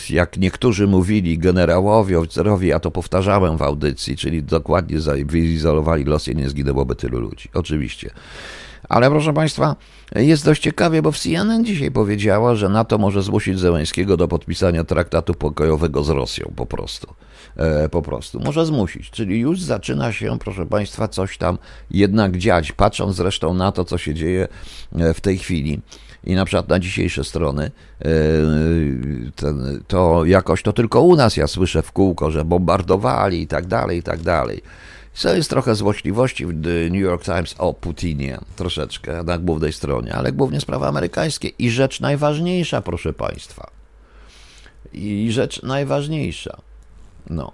[0.10, 6.50] jak niektórzy mówili, generałowie, oficerowie, ja to powtarzałem w audycji, czyli dokładnie wyizolowali Rosję, nie
[6.50, 7.50] zginęłoby tylu ludzi.
[7.54, 8.12] Oczywiście.
[8.90, 9.76] Ale proszę Państwa,
[10.16, 14.84] jest dość ciekawie, bo w CNN dzisiaj powiedziała, że NATO może zmusić Zełęskiego do podpisania
[14.84, 17.14] traktatu pokojowego z Rosją po prostu.
[17.58, 18.40] E, po prostu.
[18.40, 19.10] Może zmusić.
[19.10, 21.58] Czyli już zaczyna się, proszę Państwa, coś tam
[21.92, 22.72] jednak dziać.
[22.72, 24.48] Patrząc zresztą na to, co się dzieje
[24.96, 25.82] e, w tej chwili
[26.24, 28.08] i na przykład na dzisiejsze strony, e,
[29.88, 33.98] to jakoś to tylko u nas ja słyszę w kółko, że bombardowali i tak dalej,
[33.98, 34.62] i tak dalej.
[35.14, 40.14] Co jest trochę złośliwości w The New York Times o Putinie, troszeczkę na głównej stronie,
[40.14, 41.48] ale głównie sprawy amerykańskie.
[41.48, 43.72] I rzecz najważniejsza, proszę Państwa.
[44.94, 46.58] I rzecz najważniejsza.
[47.30, 47.52] No.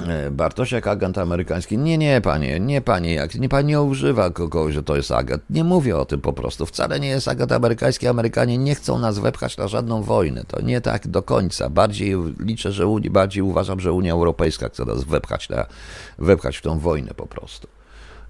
[0.00, 1.78] E, Bartosiak, agent amerykański.
[1.78, 5.42] Nie, nie, panie, nie, panie, jak nie pani używa kogoś, że to jest agent.
[5.50, 6.66] Nie mówię o tym po prostu.
[6.66, 8.06] Wcale nie jest agent amerykański.
[8.06, 10.44] Amerykanie nie chcą nas wepchać na żadną wojnę.
[10.44, 11.70] To nie tak do końca.
[11.70, 15.66] Bardziej liczę, że bardziej uważam, że Unia Europejska chce nas wepchać, na,
[16.18, 17.68] wepchać w tą wojnę po prostu.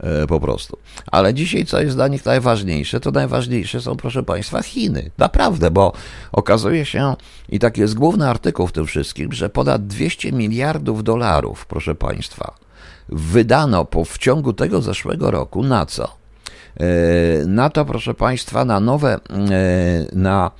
[0.03, 0.79] E, po prostu.
[1.07, 5.11] Ale dzisiaj, co jest dla nich najważniejsze, to najważniejsze są, proszę Państwa, Chiny.
[5.19, 5.93] Naprawdę, bo
[6.33, 7.15] okazuje się,
[7.49, 12.55] i taki jest główny artykuł w tym wszystkim, że ponad 200 miliardów dolarów, proszę Państwa,
[13.09, 16.05] wydano po, w ciągu tego zeszłego roku na co?
[16.81, 16.87] E,
[17.47, 19.21] na to, proszę Państwa, na nowe, e,
[20.13, 20.51] na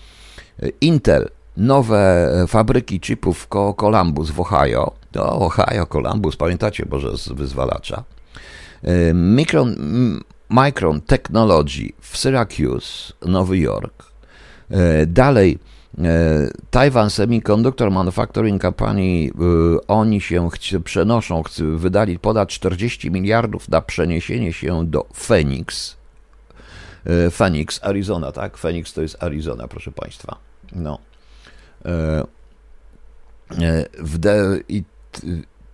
[0.81, 4.93] Intel, nowe fabryki chipów Columbus w Ohio.
[5.13, 8.05] To Ohio, Columbus, pamiętacie może z wyzwalacza
[9.15, 9.77] Micron,
[10.49, 14.13] Micron Technology w Syracuse, Nowy Jork.
[14.71, 15.59] E, dalej
[15.99, 16.03] e,
[16.71, 19.31] Taiwan Semiconductor Manufacturing Company,
[19.89, 20.51] oni się
[20.85, 21.43] przenoszą,
[21.77, 25.97] wydali ponad 40 miliardów na przeniesienie się do Phoenix.
[27.33, 28.57] Phoenix, Arizona, tak?
[28.57, 30.37] Phoenix to jest Arizona, proszę Państwa.
[30.73, 30.99] No.
[34.69, 34.85] I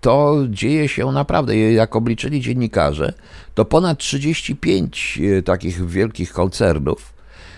[0.00, 3.12] to dzieje się naprawdę, jak obliczyli dziennikarze,
[3.54, 7.12] to ponad 35 e, takich wielkich koncernów,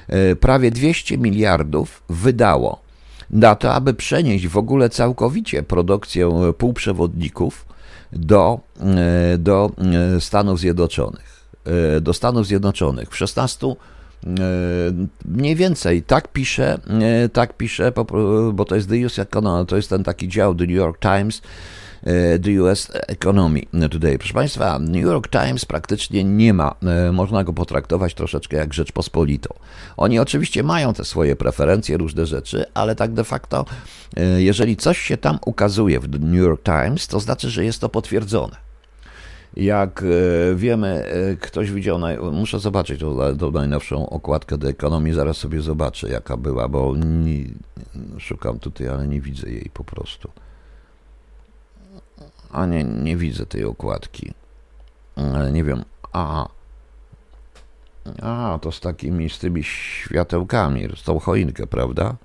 [0.09, 2.81] e, prawie 200 miliardów wydało
[3.31, 7.66] na to, aby przenieść w ogóle całkowicie produkcję półprzewodników
[8.12, 9.70] do, e, do
[10.20, 11.40] Stanów Zjednoczonych.
[12.00, 13.11] Do Stanów Zjednoczonych.
[13.11, 13.76] W 16
[15.24, 16.79] mniej więcej tak pisze,
[17.33, 17.92] tak pisze,
[18.53, 21.42] bo to jest The US Economy, to jest ten taki dział The New York Times,
[21.42, 21.79] E,
[22.42, 24.18] the US Economy Today.
[24.18, 29.54] Proszę Państwa, New York Times praktycznie nie ma, e, można go potraktować troszeczkę jak Rzeczpospolitą.
[29.96, 33.64] Oni oczywiście mają te swoje preferencje, różne rzeczy, ale tak de facto,
[34.16, 37.88] e, jeżeli coś się tam ukazuje w New York Times, to znaczy, że jest to
[37.88, 38.56] potwierdzone.
[39.56, 40.04] Jak
[40.54, 41.04] wiemy,
[41.40, 41.98] ktoś widział,
[42.32, 47.44] muszę zobaczyć tą, tą najnowszą okładkę do ekonomii, zaraz sobie zobaczę, jaka była, bo nie,
[48.18, 50.30] szukam tutaj, ale nie widzę jej po prostu.
[52.52, 54.32] A nie, nie widzę tej okładki.
[55.52, 55.84] Nie wiem.
[56.12, 56.48] A.
[58.22, 62.16] A, to z takimi, z tymi światełkami, z tą choinkę, prawda?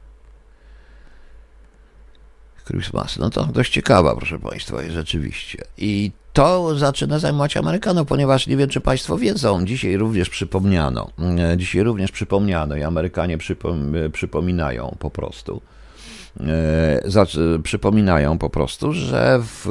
[2.65, 3.17] Christmas.
[3.17, 5.63] No to dość ciekawa, proszę Państwa, jest rzeczywiście.
[5.77, 11.09] I to zaczyna zajmować Amerykanów, ponieważ nie wiem, czy Państwo wiedzą, dzisiaj również przypomniano,
[11.39, 15.84] e, dzisiaj również przypomniano i Amerykanie przypom przypominają po prostu, e,
[17.63, 19.67] przypominają po prostu, że w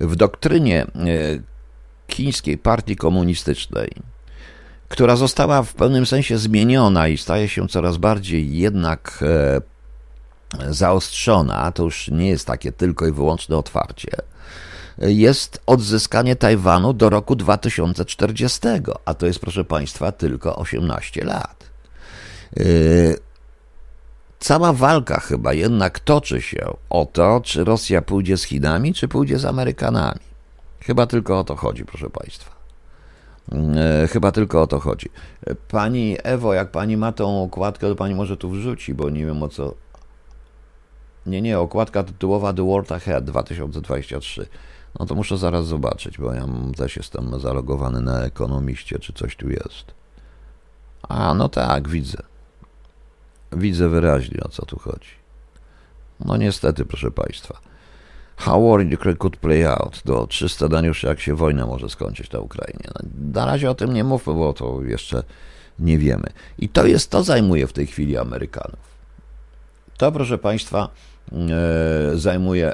[0.00, 0.88] w doktrynie e,
[2.08, 3.90] chińskiej partii komunistycznej,
[4.88, 9.60] która została w pewnym sensie zmieniona i staje się coraz bardziej jednak e,
[10.72, 14.10] zaostrzona, to już nie jest takie tylko i wyłączne otwarcie,
[14.98, 18.60] jest odzyskanie Tajwanu do roku 2040,
[19.04, 21.70] a to jest, proszę Państwa, tylko 18 lat.
[24.40, 29.08] E, Cała walka chyba jednak toczy się o to, czy Rosja pójdzie z Chinami, czy
[29.08, 30.20] pójdzie z Amerykanami.
[30.80, 32.50] Chyba tylko o to chodzi, proszę Państwa.
[33.52, 35.08] E, chyba tylko o to chodzi.
[35.68, 39.42] Pani Ewo, jak pani ma tą okładkę, to pani może tu wrzuci, bo nie wiem
[39.42, 39.74] o co.
[41.26, 44.46] Nie, nie, okładka tytułowa The World Ahead 2023.
[45.00, 49.50] No to muszę zaraz zobaczyć, bo ja też jestem zalogowany na ekonomiście, czy coś tu
[49.50, 49.94] jest.
[51.08, 52.29] A, no tak, widzę.
[53.52, 55.10] Widzę wyraźnie, o co tu chodzi.
[56.24, 57.60] No niestety, proszę Państwa.
[58.36, 60.02] How war in Ukraine could play out.
[60.04, 62.84] Do 300 Daniuszy, jak się wojna może skończyć na Ukrainie.
[62.94, 65.22] No, na razie o tym nie mówmy, bo to jeszcze
[65.78, 66.26] nie wiemy.
[66.58, 68.90] I to jest, to zajmuje w tej chwili Amerykanów.
[69.96, 70.88] To, proszę Państwa,
[71.32, 72.72] e, zajmuje,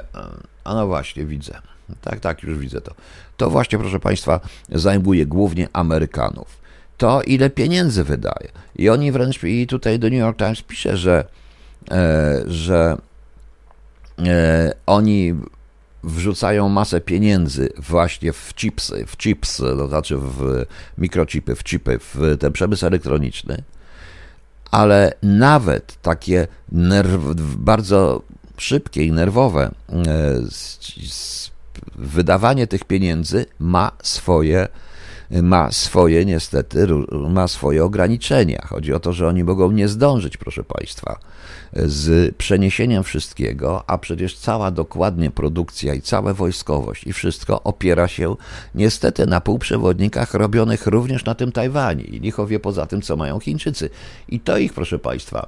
[0.63, 1.61] a no właśnie, widzę.
[2.01, 2.93] Tak, tak, już widzę to.
[3.37, 6.66] To właśnie, proszę Państwa, zajmuje głównie Amerykanów
[6.97, 8.47] to ile pieniędzy wydaje.
[8.75, 11.25] I oni wręcz, i tutaj do New York Times pisze, że,
[11.91, 12.97] e, że
[14.25, 15.35] e, oni
[16.03, 20.65] wrzucają masę pieniędzy właśnie w chipsy, w chipsy, to znaczy w
[20.97, 23.63] mikrochipy, w chipy, w ten przemysł elektroniczny,
[24.71, 27.11] ale nawet takie nerw,
[27.57, 28.21] bardzo
[28.57, 30.01] szybkie i nerwowe e,
[31.95, 34.67] wydawanie tych pieniędzy ma swoje
[35.31, 36.87] ma swoje niestety,
[37.29, 38.65] ma swoje ograniczenia.
[38.69, 41.19] Chodzi o to, że oni mogą nie zdążyć, proszę Państwa,
[41.73, 48.35] z przeniesieniem wszystkiego, a przecież cała dokładnie produkcja i cała wojskowość i wszystko opiera się
[48.75, 53.39] niestety na półprzewodnikach robionych również na tym Tajwanie i licho wie poza tym, co mają
[53.39, 53.89] Chińczycy.
[54.29, 55.47] I to ich, proszę Państwa,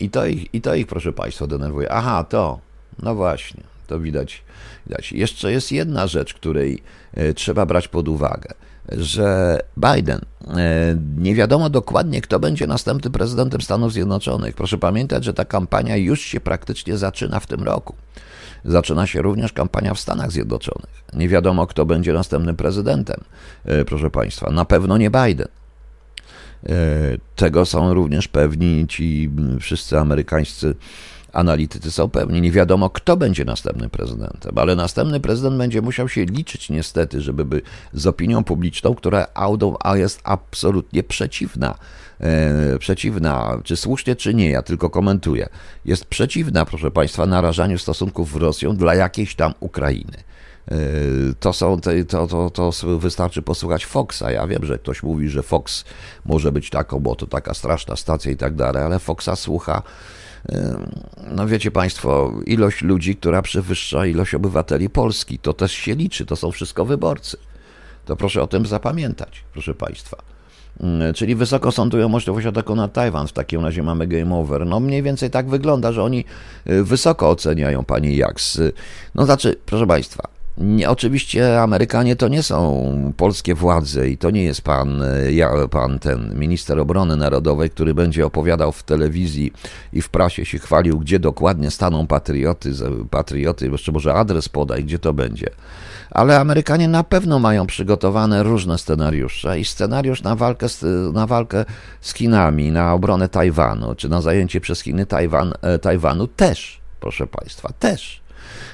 [0.00, 1.92] I to ich, i to ich proszę Państwa, denerwuje.
[1.92, 2.60] Aha, to,
[3.02, 4.42] no właśnie, to widać.
[4.86, 5.12] widać.
[5.12, 6.82] Jeszcze jest jedna rzecz, której
[7.14, 8.54] e, trzeba brać pod uwagę
[8.96, 10.20] że Biden,
[10.56, 14.54] e, nie wiadomo dokładnie, kto będzie następnym prezydentem Stanów Zjednoczonych.
[14.54, 17.94] Proszę pamiętać, że ta kampania już się praktycznie zaczyna w tym roku.
[18.64, 21.04] Zaczyna się również kampania w Stanach Zjednoczonych.
[21.12, 23.20] Nie wiadomo, kto będzie następnym prezydentem,
[23.64, 24.50] e, proszę Państwa.
[24.50, 25.48] Na pewno nie Biden.
[26.68, 26.72] E,
[27.36, 30.74] tego są również pewni ci wszyscy amerykańscy
[31.32, 36.24] Analitycy są pewni, nie wiadomo, kto będzie następnym prezydentem, ale następny prezydent będzie musiał się
[36.24, 37.62] liczyć niestety, żeby by
[37.92, 39.26] z opinią publiczną, która
[39.94, 41.74] jest absolutnie przeciwna.
[42.20, 45.48] E, przeciwna, czy słusznie, czy nie, ja tylko komentuję.
[45.84, 50.16] Jest przeciwna, proszę Państwa, narażaniu stosunków z Rosją dla jakiejś tam Ukrainy.
[50.70, 50.76] E,
[51.40, 54.22] to są, to, to, to wystarczy posłuchać Foxa.
[54.30, 55.84] Ja wiem, że ktoś mówi, że Fox
[56.24, 59.82] może być taką, bo to taka straszna stacja i tak dalej, ale Foxa słucha
[61.30, 66.36] no wiecie Państwo, ilość ludzi, która przewyższa ilość obywateli Polski, to też się liczy, to
[66.36, 67.36] są wszystko wyborcy.
[68.04, 70.16] To proszę o tym zapamiętać, proszę Państwa.
[71.14, 73.28] Czyli wysoko sądują możliwość ataku na Tajwan.
[73.28, 74.66] W takim razie mamy game over.
[74.66, 76.24] No mniej więcej tak wygląda, że oni
[76.70, 78.60] y, wysoko oceniają pani Jaks.
[79.14, 84.44] No znaczy, proszę Państwa, nie, oczywiście Amerykanie to nie są polskie władze i to nie
[84.44, 89.52] jest pan, ja, pan ten minister obrony narodowej, który będzie opowiadał w telewizji
[89.92, 92.72] i w prasie się chwalił, gdzie dokładnie staną patrioty,
[93.10, 95.50] patrioty, jeszcze może adres podaj, gdzie to będzie.
[96.10, 100.66] Ale Amerykanie na pewno mają przygotowane różne scenariusze i scenariusz na walkę
[101.12, 101.64] na walkę
[102.00, 107.26] z Chinami, na obronę Tajwanu, czy na zajęcie przez Chiny Tajwan, e, Tajwanu też, proszę
[107.26, 108.19] Państwa, też.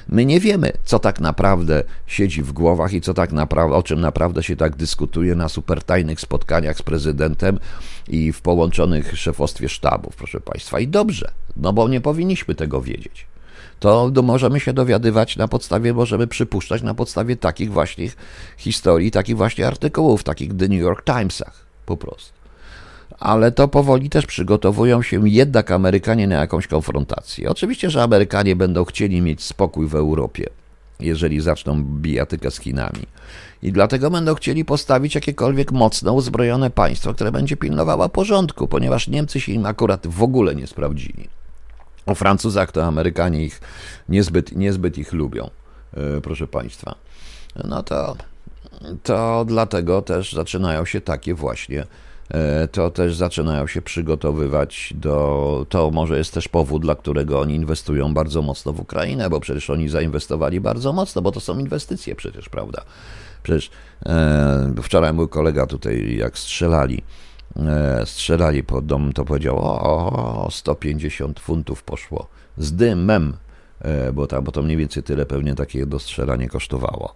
[0.09, 4.01] My nie wiemy, co tak naprawdę siedzi w głowach i co tak naprawdę, o czym
[4.01, 7.59] naprawdę się tak dyskutuje na supertajnych spotkaniach z prezydentem
[8.07, 10.79] i w połączonych szefostwie sztabów, proszę Państwa.
[10.79, 13.27] I dobrze, no bo nie powinniśmy tego wiedzieć.
[13.79, 18.09] To możemy się dowiadywać na podstawie, możemy przypuszczać na podstawie takich właśnie
[18.57, 22.36] historii, takich właśnie artykułów, takich The New York Timesach, po prostu
[23.19, 27.49] ale to powoli też przygotowują się jednak Amerykanie na jakąś konfrontację.
[27.49, 30.49] Oczywiście, że Amerykanie będą chcieli mieć spokój w Europie,
[30.99, 33.03] jeżeli zaczną bijatykę z Chinami.
[33.63, 39.39] I dlatego będą chcieli postawić jakiekolwiek mocno uzbrojone państwo, które będzie pilnowało porządku, ponieważ Niemcy
[39.39, 41.27] się im akurat w ogóle nie sprawdzili.
[42.05, 43.61] O Francuzach to Amerykanie ich
[44.09, 45.49] niezbyt, niezbyt ich lubią,
[45.93, 46.95] e, proszę Państwa.
[47.63, 48.15] No to,
[49.03, 51.85] to dlatego też zaczynają się takie właśnie
[52.71, 55.65] to też zaczynają się przygotowywać do.
[55.69, 59.69] To może jest też powód, dla którego oni inwestują bardzo mocno w Ukrainę, bo przecież
[59.69, 62.83] oni zainwestowali bardzo mocno, bo to są inwestycje przecież, prawda?
[63.43, 63.69] Przecież
[64.05, 67.03] e, wczoraj mój kolega tutaj, jak strzelali,
[67.55, 73.37] e, strzelali pod dom, to powiedział: O, o 150 funtów poszło z dymem,
[73.81, 77.15] e, bo, ta, bo to mniej więcej tyle pewnie takie dostrzelanie kosztowało.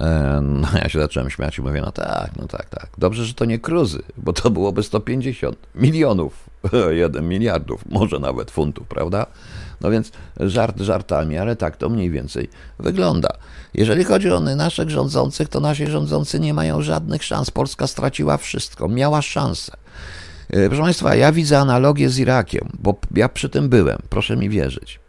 [0.00, 2.88] E, no ja się zacząłem śmiać i mówię, no tak, no tak, tak.
[2.98, 6.50] Dobrze, że to nie kruzy, bo to byłoby 150 milionów,
[6.90, 9.26] 1 miliardów, może nawet funtów, prawda?
[9.80, 13.28] No więc żart żartami, ale tak to mniej więcej wygląda.
[13.74, 17.50] Jeżeli chodzi o naszych rządzących, to nasi rządzący nie mają żadnych szans.
[17.50, 19.72] Polska straciła wszystko, miała szansę.
[20.50, 24.48] E, proszę Państwa, ja widzę analogię z Irakiem, bo ja przy tym byłem, proszę mi
[24.48, 25.03] wierzyć.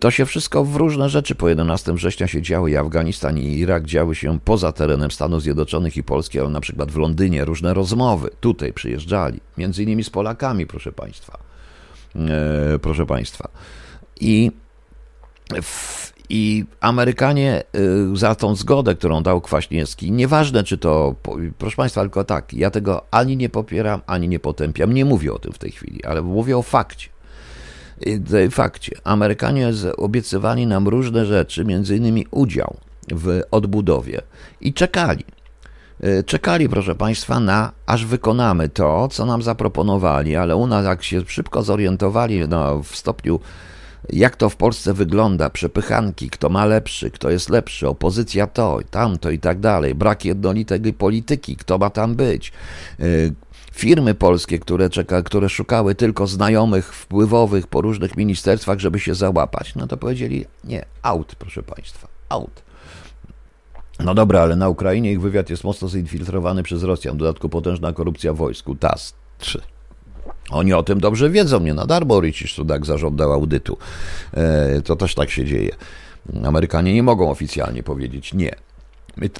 [0.00, 3.84] To się wszystko w różne rzeczy po 11 września się działy i Afganistan i Irak
[3.84, 8.30] działy się poza terenem Stanów Zjednoczonych i Polski, ale na przykład w Londynie różne rozmowy
[8.40, 11.38] tutaj przyjeżdżali, między innymi z Polakami, proszę Państwa.
[12.16, 13.48] E, proszę Państwa.
[14.20, 14.50] I
[15.62, 17.62] w, i Amerykanie
[18.12, 21.14] e, za tą zgodę, którą dał Kwaśniewski, nieważne czy to,
[21.58, 25.38] proszę Państwa, tylko tak, ja tego ani nie popieram, ani nie potępiam, nie mówię o
[25.38, 27.08] tym w tej chwili, ale mówię o fakcie
[28.50, 32.76] fakcie, Amerykanie obiecywali nam różne rzeczy, między innymi udział
[33.12, 34.22] w odbudowie
[34.60, 35.24] i czekali.
[36.00, 41.02] E, czekali, proszę Państwa, na aż wykonamy to, co nam zaproponowali, ale u nas, jak
[41.02, 43.40] się szybko zorientowali no, w stopniu,
[44.12, 49.30] jak to w Polsce wygląda, przepychanki, kto ma lepszy, kto jest lepszy, opozycja to, tamto
[49.30, 52.52] i tak dalej, brak jednolitej polityki, kto ma tam być,
[53.00, 53.04] e,
[53.78, 59.74] firmy polskie, które, czeka, które szukały tylko znajomych wpływowych po różnych ministerstwach, żeby się załapać,
[59.74, 62.62] no to powiedzieli nie, out, proszę Państwa, out.
[64.00, 67.14] No dobra, ale na Ukrainie ich wywiad jest mocno zinfiltrowany przez Rosjan.
[67.14, 68.74] W dodatku potężna korupcja w wojsku.
[68.74, 69.60] TAS 3.
[70.50, 73.78] Oni o tym dobrze wiedzą, nie na darmo Richie Sudak zażądał audytu.
[74.34, 75.70] E, to też tak się dzieje.
[76.44, 78.54] Amerykanie nie mogą oficjalnie powiedzieć nie.
[79.16, 79.30] My,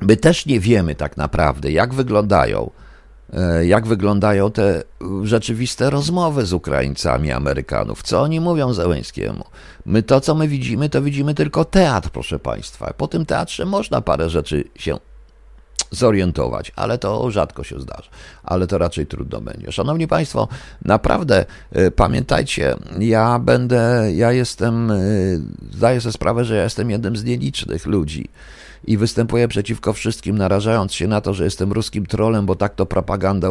[0.00, 2.70] my też nie wiemy tak naprawdę, jak wyglądają
[3.62, 4.82] jak wyglądają te
[5.22, 9.44] rzeczywiste rozmowy z Ukraińcami, Amerykanów, co oni mówią Zełęskiemu.
[9.86, 12.92] My to, co my widzimy, to widzimy tylko teatr, proszę Państwa.
[12.96, 14.98] Po tym teatrze można parę rzeczy się
[15.90, 18.10] zorientować, ale to rzadko się zdarza,
[18.42, 19.72] ale to raczej trudno będzie.
[19.72, 20.48] Szanowni Państwo,
[20.84, 21.44] naprawdę
[21.76, 25.40] y, pamiętajcie, ja będę, ja jestem, y,
[25.72, 28.28] zdaję sobie sprawę, że ja jestem jednym z nielicznych ludzi
[28.84, 32.86] i występuję przeciwko wszystkim, narażając się na to, że jestem ruskim trolem, bo tak to
[32.86, 33.48] propaganda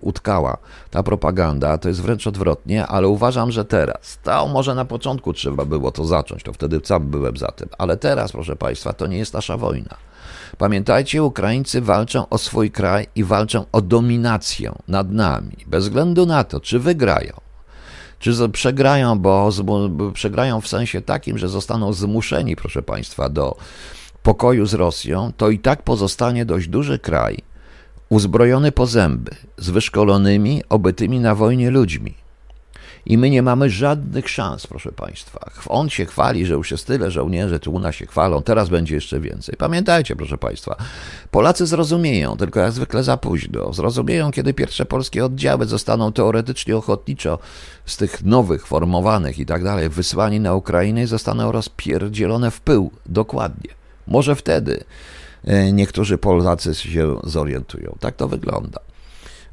[0.00, 0.56] utkała.
[0.90, 5.64] Ta propaganda to jest wręcz odwrotnie, ale uważam, że teraz, to może na początku trzeba
[5.64, 9.18] było to zacząć, to wtedy sam byłem za tym, ale teraz, proszę Państwa, to nie
[9.18, 9.96] jest nasza wojna.
[10.58, 16.44] Pamiętajcie, Ukraińcy walczą o swój kraj i walczą o dominację nad nami, bez względu na
[16.44, 17.32] to, czy wygrają,
[18.18, 19.50] czy przegrają, bo
[20.14, 23.56] przegrają w sensie takim, że zostaną zmuszeni, proszę Państwa, do
[24.22, 27.38] pokoju z Rosją, to i tak pozostanie dość duży kraj,
[28.08, 32.14] uzbrojony po zęby, z wyszkolonymi, obytymi na wojnie ludźmi.
[33.08, 35.50] I my nie mamy żadnych szans, proszę Państwa.
[35.66, 38.94] On się chwali, że już jest tyle żołnierzy, tu u nas się chwalą, teraz będzie
[38.94, 39.54] jeszcze więcej.
[39.58, 40.76] Pamiętajcie, proszę Państwa,
[41.30, 43.72] Polacy zrozumieją, tylko jak zwykle za późno.
[43.72, 47.38] Zrozumieją, kiedy pierwsze polskie oddziały zostaną teoretycznie ochotniczo
[47.86, 52.90] z tych nowych, formowanych i tak dalej, wysłani na Ukrainę i zostaną rozpierdzielone w pył.
[53.06, 53.77] Dokładnie.
[54.08, 54.84] Może wtedy
[55.44, 57.96] e, niektórzy Polacy się zorientują.
[58.00, 58.80] Tak to wygląda.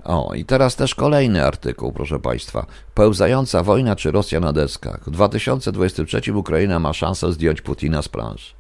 [0.04, 2.66] O, i teraz też kolejny artykuł, proszę Państwa.
[2.94, 5.04] Pełzająca wojna czy Rosja na deskach.
[5.08, 8.54] W 2023 Ukraina ma szansę zdjąć Putina z planszy.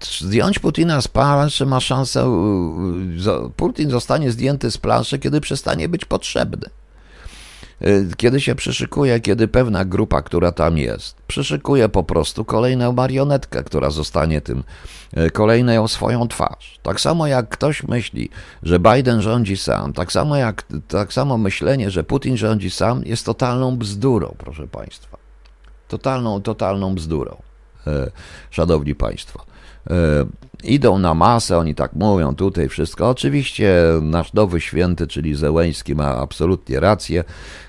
[0.00, 2.32] Zdjąć Putina z planszy ma szansę.
[3.56, 6.70] Putin zostanie zdjęty z planszy, kiedy przestanie być potrzebny.
[7.82, 13.64] Y, kiedy się przyszykuje, kiedy pewna grupa, która tam jest, przyszykuje po prostu kolejną marionetkę,
[13.64, 14.64] która zostanie tym,
[15.18, 16.78] y, kolejną swoją twarz.
[16.82, 18.30] Tak samo jak ktoś myśli,
[18.62, 23.26] że Biden rządzi sam, tak samo jak tak samo myślenie, że Putin rządzi sam, jest
[23.26, 25.18] totalną bzdurą, proszę Państwa.
[25.88, 27.36] Totalną, totalną bzdurą,
[27.86, 27.90] y,
[28.50, 29.55] szanowni Państwo.
[30.64, 33.10] Idą na masę, oni tak mówią, tutaj wszystko.
[33.10, 37.24] Oczywiście nasz nowy święty, czyli Zełęński, ma absolutnie rację.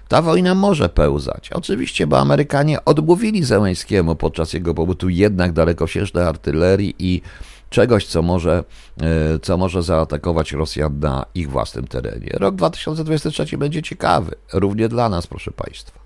[0.07, 1.49] Ta wojna może pełzać.
[1.53, 7.21] Oczywiście, bo Amerykanie odmówili Zełęńskiemu podczas jego pobytu jednak dalekosiężnej artylerii i
[7.69, 8.63] czegoś, co może,
[9.01, 12.29] e, co może zaatakować Rosjan na ich własnym terenie.
[12.33, 15.99] Rok 2023 będzie ciekawy, równie dla nas, proszę Państwa.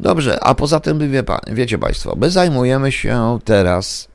[0.00, 4.11] Dobrze, a poza tym, wie, wiecie Państwo, my zajmujemy się teraz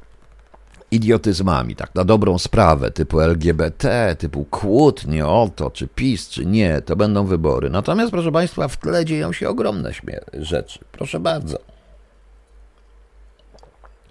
[0.91, 6.81] idiotyzmami, tak na dobrą sprawę, typu LGBT, typu kłótnie o to, czy PiS, czy nie,
[6.81, 7.69] to będą wybory.
[7.69, 9.91] Natomiast, proszę Państwa, w tle dzieją się ogromne
[10.33, 10.79] rzeczy.
[10.91, 11.57] Proszę bardzo.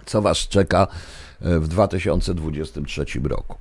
[0.07, 0.87] Co Was czeka
[1.41, 3.57] e, w 2023 roku?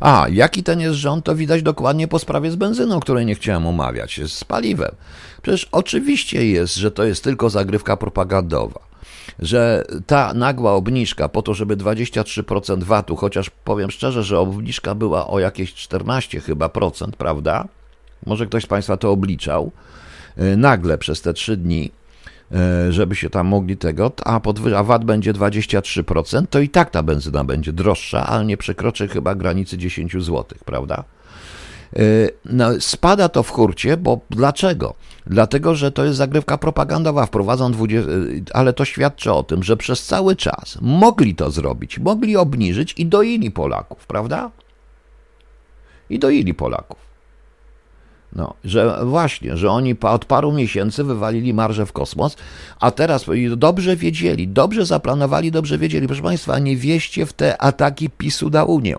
[0.00, 3.66] A, jaki ten jest rząd, to widać dokładnie po sprawie z benzyną, której nie chciałem
[3.66, 4.94] omawiać, z paliwem.
[5.42, 8.91] Przecież oczywiście jest, że to jest tylko zagrywka propagandowa
[9.38, 15.26] że ta nagła obniżka po to, żeby 23% VAT-u, chociaż powiem szczerze, że obniżka była
[15.28, 17.68] o jakieś 14 chyba procent, prawda?
[18.26, 19.72] Może ktoś z Państwa to obliczał.
[20.36, 21.90] E, nagle przez te 3 dni,
[22.52, 26.90] e, żeby się tam mogli tego, a, podwy- a VAT będzie 23%, to i tak
[26.90, 31.04] ta benzyna będzie droższa, ale nie przekroczy chyba granicy 10 zł, prawda?
[31.98, 34.94] Y, no, spada to w hurcie, bo dlaczego?
[35.26, 39.76] Dlatego, że to jest zagrywka propagandowa, wprowadzą 20, y, ale to świadczy o tym, że
[39.76, 44.50] przez cały czas mogli to zrobić, mogli obniżyć i doili Polaków, prawda?
[46.10, 47.12] I doili Polaków.
[48.36, 52.36] No, że właśnie, że oni od paru miesięcy wywalili marżę w kosmos,
[52.80, 53.26] a teraz
[53.56, 56.06] dobrze wiedzieli, dobrze zaplanowali, dobrze wiedzieli.
[56.06, 58.96] Proszę Państwa, nie wieście w te ataki PiSu na Unię.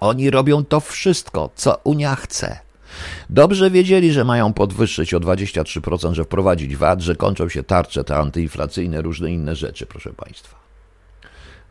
[0.00, 2.58] Oni robią to wszystko, co Unia chce.
[3.30, 8.16] Dobrze wiedzieli, że mają podwyższyć o 23%, że wprowadzić VAT, że kończą się tarcze te
[8.16, 10.66] antyinflacyjne, różne inne rzeczy, proszę Państwa.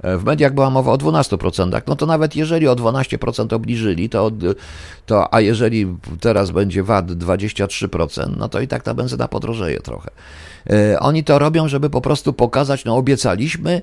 [0.03, 4.32] W mediach była mowa o 12%, no to nawet jeżeli o 12% obniżyli, to,
[5.05, 10.09] to a jeżeli teraz będzie VAT 23%, no to i tak ta benzyna podrożeje trochę.
[10.69, 13.82] E, oni to robią, żeby po prostu pokazać, no obiecaliśmy,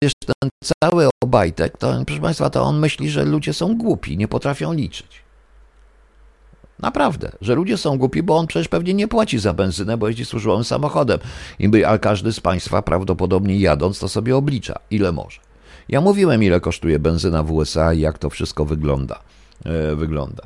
[0.00, 0.50] Przecież ten
[0.84, 5.22] cały obajtek, to proszę Państwa, to on myśli, że ludzie są głupi, nie potrafią liczyć.
[6.78, 10.24] Naprawdę, że ludzie są głupi, bo on przecież pewnie nie płaci za benzynę, bo jeździ
[10.24, 11.18] służbowym samochodem.
[11.58, 15.40] I a każdy z Państwa prawdopodobnie jadąc to sobie oblicza, ile może.
[15.88, 19.20] Ja mówiłem, ile kosztuje benzyna w USA i jak to wszystko wygląda.
[19.64, 20.42] E, wygląda.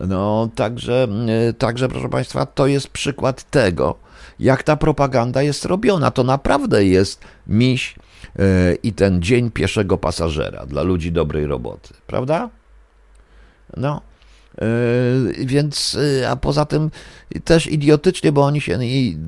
[0.00, 1.08] No, także,
[1.48, 3.94] e, także, proszę Państwa, to jest przykład tego,
[4.40, 6.10] jak ta propaganda jest robiona.
[6.10, 7.94] To naprawdę jest miś
[8.82, 12.50] i ten dzień pieszego pasażera dla ludzi dobrej roboty, prawda?
[13.76, 14.00] No.
[14.60, 16.90] Yy, więc, yy, a poza tym
[17.44, 18.78] też idiotycznie, bo oni się,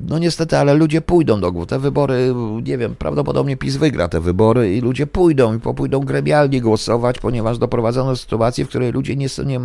[0.07, 1.67] no niestety, ale ludzie pójdą do góry.
[1.67, 6.61] Te wybory, nie wiem, prawdopodobnie PiS wygra te wybory i ludzie pójdą i popójdą gremialnie
[6.61, 9.59] głosować, ponieważ doprowadzono do sytuacji, w której ludzie nie, nie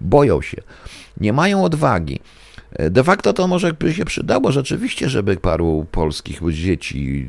[0.00, 0.62] boją się,
[1.20, 2.20] nie mają odwagi.
[2.78, 7.26] De facto to może by się przydało rzeczywiście, żeby paru polskich dzieci,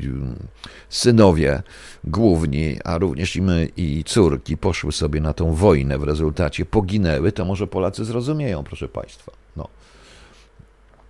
[0.88, 1.62] synowie
[2.04, 7.32] główni, a również i my i córki poszły sobie na tą wojnę, w rezultacie poginęły,
[7.32, 9.32] to może Polacy zrozumieją, proszę Państwa.
[9.56, 9.68] No.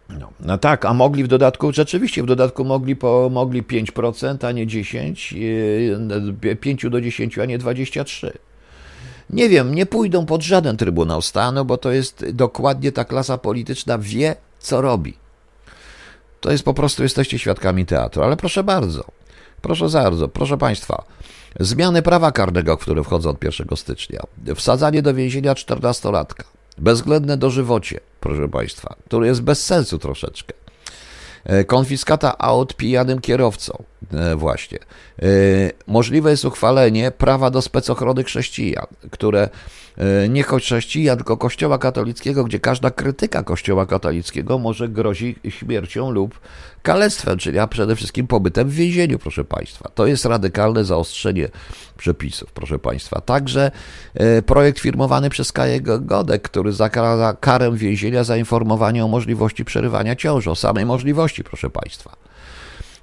[0.08, 4.52] No, no tak, a mogli w dodatku, rzeczywiście w dodatku mogli, po, mogli 5%, a
[4.52, 5.34] nie 10,
[6.60, 8.32] 5 do 10, a nie 23.
[9.30, 13.98] Nie wiem, nie pójdą pod żaden Trybunał Stanu, bo to jest dokładnie ta klasa polityczna
[13.98, 15.16] wie, co robi.
[16.40, 18.22] To jest po prostu, jesteście świadkami teatru.
[18.22, 19.04] Ale proszę bardzo,
[19.62, 21.04] proszę bardzo, proszę Państwa,
[21.60, 24.22] zmiany prawa karnego, które wchodzą od 1 stycznia,
[24.54, 26.44] wsadzanie do więzienia 14-latka,
[26.78, 30.54] bezwzględne dożywocie, proszę Państwa, które jest bez sensu troszeczkę.
[31.44, 33.84] E, konfiskata aut pijanym kierowcą,
[34.36, 34.78] właśnie.
[35.22, 35.26] E,
[35.86, 39.48] możliwe jest uchwalenie prawa do specochrony chrześcijan, które
[40.28, 46.40] nie chrześcijan, tylko Kościoła katolickiego, gdzie każda krytyka Kościoła katolickiego może grozi śmiercią lub
[46.82, 49.90] kalectwem, czyli a przede wszystkim pobytem w więzieniu, proszę Państwa.
[49.94, 51.48] To jest radykalne zaostrzenie
[51.98, 53.20] przepisów, proszę Państwa.
[53.20, 53.70] Także
[54.14, 60.16] e, projekt firmowany przez Kaję Godek, który zakłada karę więzienia za informowanie o możliwości przerywania
[60.16, 62.25] ciąży, o samej możliwości, proszę Państwa.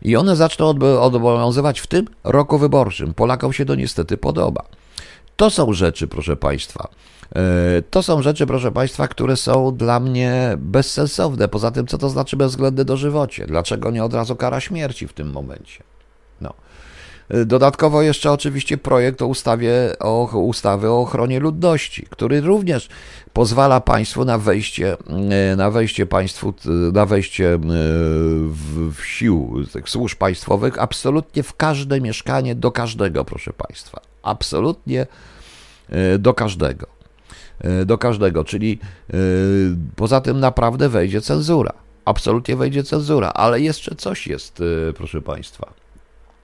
[0.04, 3.14] I one zaczną obowiązywać w tym roku wyborczym.
[3.14, 4.64] Polakom się to niestety podoba.
[5.36, 6.88] To są rzeczy, proszę Państwa.
[7.36, 11.48] E, to są rzeczy, proszę Państwa, które są dla mnie bezsensowne.
[11.48, 13.46] Poza tym, co to znaczy bezwzględne dożywocie?
[13.48, 15.84] Dlaczego nie od razu kara śmierci w tym momencie?
[17.30, 22.90] E, dodatkowo jeszcze oczywiście projekt o ustawie o, ustawy o ochronie ludności, który również
[23.34, 24.98] pozwala państwu na wejście,
[25.52, 26.54] e, na wejście państwu,
[26.94, 33.54] na wejście w, w sił tych służb państwowych absolutnie w każde mieszkanie do każdego, proszę
[33.54, 34.02] państwa.
[34.24, 35.08] Absolutnie
[36.20, 36.88] do każdego.
[37.86, 38.80] Do każdego, czyli
[39.96, 41.74] poza tym naprawdę wejdzie cenzura.
[42.06, 44.64] Absolutnie wejdzie cenzura, ale jeszcze coś jest,
[44.96, 45.83] proszę Państwa.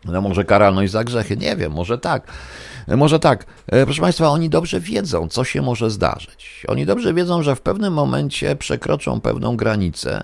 [0.05, 2.27] No może karalność za grzechy, nie wiem, może tak.
[2.87, 3.45] Może tak.
[3.83, 6.65] Proszę Państwa, oni dobrze wiedzą, co się może zdarzyć.
[6.67, 10.23] Oni dobrze wiedzą, że w pewnym momencie przekroczą pewną granicę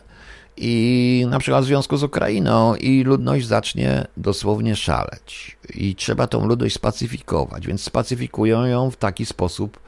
[0.58, 5.58] i na przykład w związku z Ukrainą i ludność zacznie dosłownie szaleć.
[5.74, 9.80] I trzeba tą ludność spacyfikować, więc spacyfikują ją w taki sposób,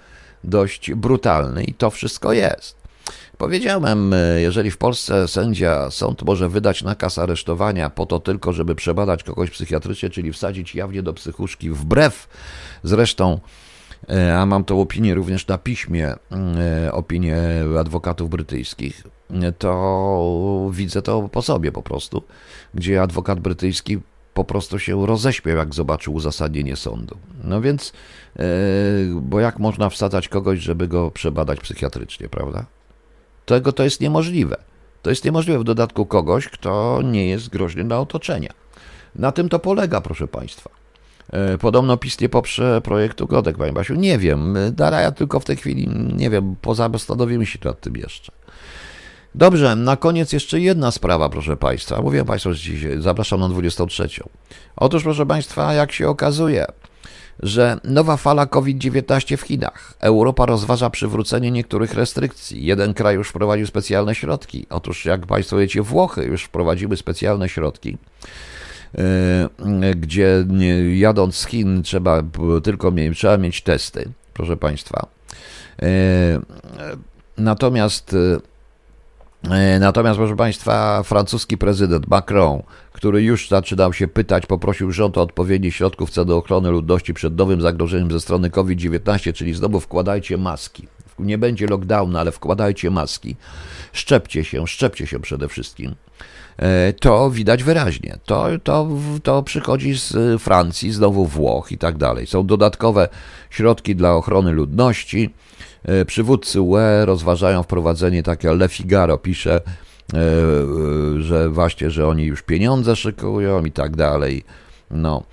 [0.44, 2.87] dość brutalny i to wszystko jest.
[3.38, 8.76] Powiedziałem, e, jeżeli w Polsce sędzia, sąd może wydać nakaz aresztowania po to tylko, żeby
[8.76, 12.28] przebadać kogoś psychiatrycznie, czyli wsadzić jawnie do psychuszki, wbrew
[12.84, 13.40] zresztą,
[14.10, 17.38] e, a mam tą opinię również na piśmie, e, opinię
[17.80, 19.04] adwokatów brytyjskich,
[19.58, 22.24] to widzę to po sobie po prostu,
[22.74, 24.00] gdzie adwokat brytyjski
[24.34, 27.18] po prostu się roześmiał, jak zobaczył uzasadnienie sądu.
[27.44, 27.94] No więc,
[29.22, 32.66] bo jak można wsadzać kogoś, żeby go przebadać psychiatrycznie, prawda?
[33.48, 34.58] Tego to jest niemożliwe.
[35.02, 38.54] To jest niemożliwe w dodatku kogoś, kto nie jest groźny dla otoczenia.
[39.16, 40.70] Na tym to polega, proszę Państwa.
[41.32, 43.96] E, podobno PiS nie poprze projektu Godek, Panie Basiu.
[43.96, 48.32] Nie wiem, ja tylko w tej chwili, nie wiem, pozastanowimy się nad tym jeszcze.
[49.36, 52.02] Dobrze, na koniec jeszcze jedna sprawa, proszę Państwa.
[52.02, 54.10] Mówiłem Państwu, że dzisiaj zapraszam na 23.
[54.76, 56.66] Otóż, proszę Państwa, jak się okazuje,
[57.40, 59.94] że nowa fala COVID-19 w Chinach.
[60.00, 62.66] Europa rozważa przywrócenie niektórych restrykcji.
[62.66, 64.66] Jeden kraj już wprowadził specjalne środki.
[64.70, 67.98] Otóż, jak Państwo wiecie, Włochy już wprowadziły specjalne środki,
[68.98, 70.46] e, gdzie
[70.94, 72.24] jadąc z Chin trzeba
[72.64, 75.08] tylko mieć, trzeba mieć testy, proszę Państwa.
[75.82, 75.88] E,
[77.38, 78.57] natomiast E,
[79.80, 82.62] natomiast, proszę Państwa, francuski prezydent Macron,
[82.92, 87.38] który już zaczynał się pytać, poprosił rząd o odpowiednie środków w celu ochrony ludności przed
[87.38, 90.88] nowym zagrożeniem ze strony COVID-19, czyli znowu wkładajcie maski.
[91.20, 93.36] Nie będzie lockdownu, ale wkładajcie maski.
[93.94, 95.96] Szczepcie się, szczepcie się przede wszystkim.
[96.58, 98.18] E, to widać wyraźnie.
[98.26, 98.88] To, to,
[99.24, 102.28] to przychodzi z Francji, znowu Włoch i tak dalej.
[102.28, 103.10] Są dodatkowe
[103.50, 105.34] środki dla ochrony ludności
[105.88, 109.62] E, przywódcy UE rozważają wprowadzenie takie, Le Figaro pisze,
[110.14, 110.22] e,
[111.22, 114.44] że właśnie, że oni już pieniądze szykują i tak dalej.
[114.92, 115.24] No.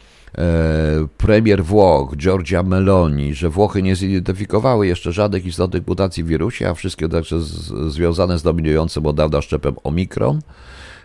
[1.19, 6.75] Premier Włoch, Giorgia Meloni, że Włochy nie zidentyfikowały jeszcze żadnych istotnych mutacji w wirusie, a
[6.75, 7.41] wszystkie także
[7.89, 10.41] związane z dominującym od dawna szczepem Omikron,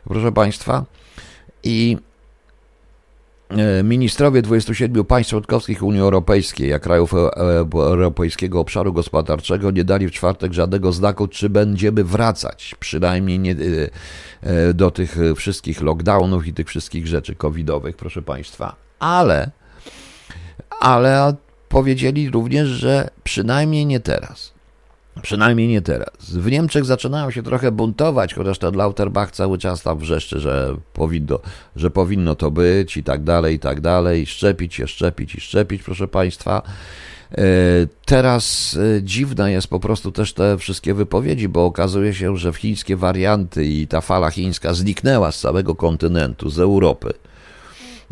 [0.08, 0.86] proszę Państwa.
[1.64, 1.98] I
[3.50, 7.18] E, ministrowie 27 państw członkowskich Unii Europejskiej, jak krajów e,
[7.74, 13.56] Europejskiego Obszaru Gospodarczego nie dali w czwartek żadnego znaku, czy będziemy wracać, przynajmniej nie,
[14.42, 18.76] e, do tych wszystkich lockdownów i tych wszystkich rzeczy covidowych, proszę Państwa.
[19.00, 19.52] Ale,
[20.80, 21.36] ale
[21.70, 24.59] powiedzieli również, że przynajmniej nie teraz.
[25.22, 26.10] Przynajmniej nie teraz.
[26.20, 31.40] W Niemczech zaczynają się trochę buntować, chociaż ten Lauterbach cały czas tam wrzeszczy, że powinno,
[31.76, 34.26] że powinno to być i tak dalej, i tak dalej.
[34.26, 36.62] Szczepić się, szczepić i szczepić, proszę Państwa.
[37.32, 37.42] E,
[38.06, 42.96] teraz e, dziwna jest po prostu też te wszystkie wypowiedzi, bo okazuje się, że chińskie
[42.96, 47.14] warianty i ta fala chińska zniknęła z całego kontynentu, z Europy.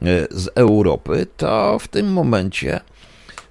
[0.02, 2.80] E, z Europy, to w tym momencie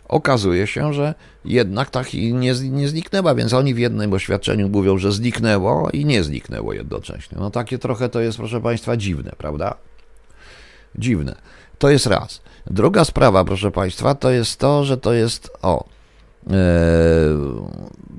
[0.09, 1.15] okazuje się, że
[1.47, 6.25] jednak tak nie, nie zniknęła, więc oni w jednym oświadczeniu mówią, że zniknęło i nie
[6.25, 7.39] zniknęło jednocześnie.
[7.41, 9.75] No takie trochę to jest, proszę Państwa, dziwne, prawda?
[10.99, 11.37] Dziwne.
[11.79, 12.43] To jest raz.
[12.67, 15.85] Druga sprawa, proszę Państwa, to jest to, że to jest, o,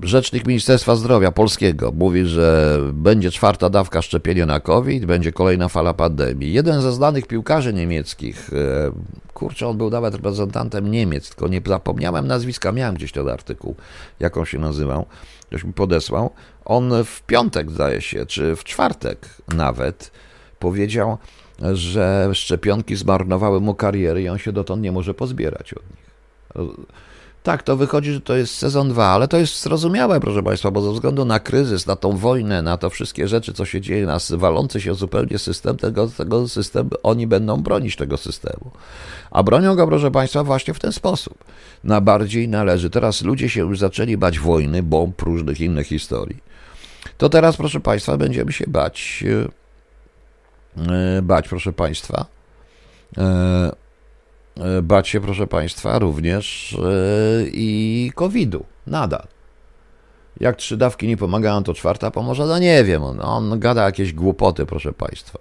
[0.03, 5.93] rzecznik Ministerstwa Zdrowia Polskiego mówi, że będzie czwarta dawka szczepienia na COVID, będzie kolejna fala
[5.93, 6.53] pandemii.
[6.53, 8.91] Jeden ze znanych piłkarzy niemieckich, e,
[9.33, 13.75] kurczę, on był nawet reprezentantem Niemiec, tylko nie zapomniałem nazwiska, miałem gdzieś ten artykuł,
[14.19, 15.05] jak on się nazywał,
[15.41, 16.29] ktoś mi podesłał.
[16.65, 20.11] On w piątek, zdaje się, czy w czwartek nawet,
[20.59, 21.17] powiedział,
[21.73, 26.07] że szczepionki zmarnowały mu karierę i on się dotąd nie może pozbierać od nich.
[27.47, 30.81] Tak, to wychodzi, że to jest sezon 2, ale to jest zrozumiałe, proszę Państwa, bo
[30.81, 34.17] ze względu na kryzys, na tą wojnę, na to wszystkie rzeczy, co się dzieje, na
[34.31, 38.71] walący się zupełnie system, tego, tego systemu, oni będą bronić tego systemu.
[39.31, 41.43] A bronią go, proszę Państwa, właśnie w ten sposób.
[41.83, 42.89] Na bardziej należy.
[42.89, 46.37] Teraz ludzie się już zaczęli bać wojny, bomb, różnych innych historii.
[47.17, 49.23] To teraz, proszę Państwa, będziemy się bać,
[50.77, 52.25] e, bać, proszę Państwa,
[53.17, 53.86] e, E,
[54.83, 58.65] bać się, proszę Państwa, również e, i COVID-u.
[58.87, 59.27] Nadal.
[60.39, 62.45] Jak trzy dawki nie pomagają, to czwarta pomoże?
[62.45, 63.03] No nie wiem.
[63.03, 65.39] On, on gada jakieś głupoty, proszę Państwa.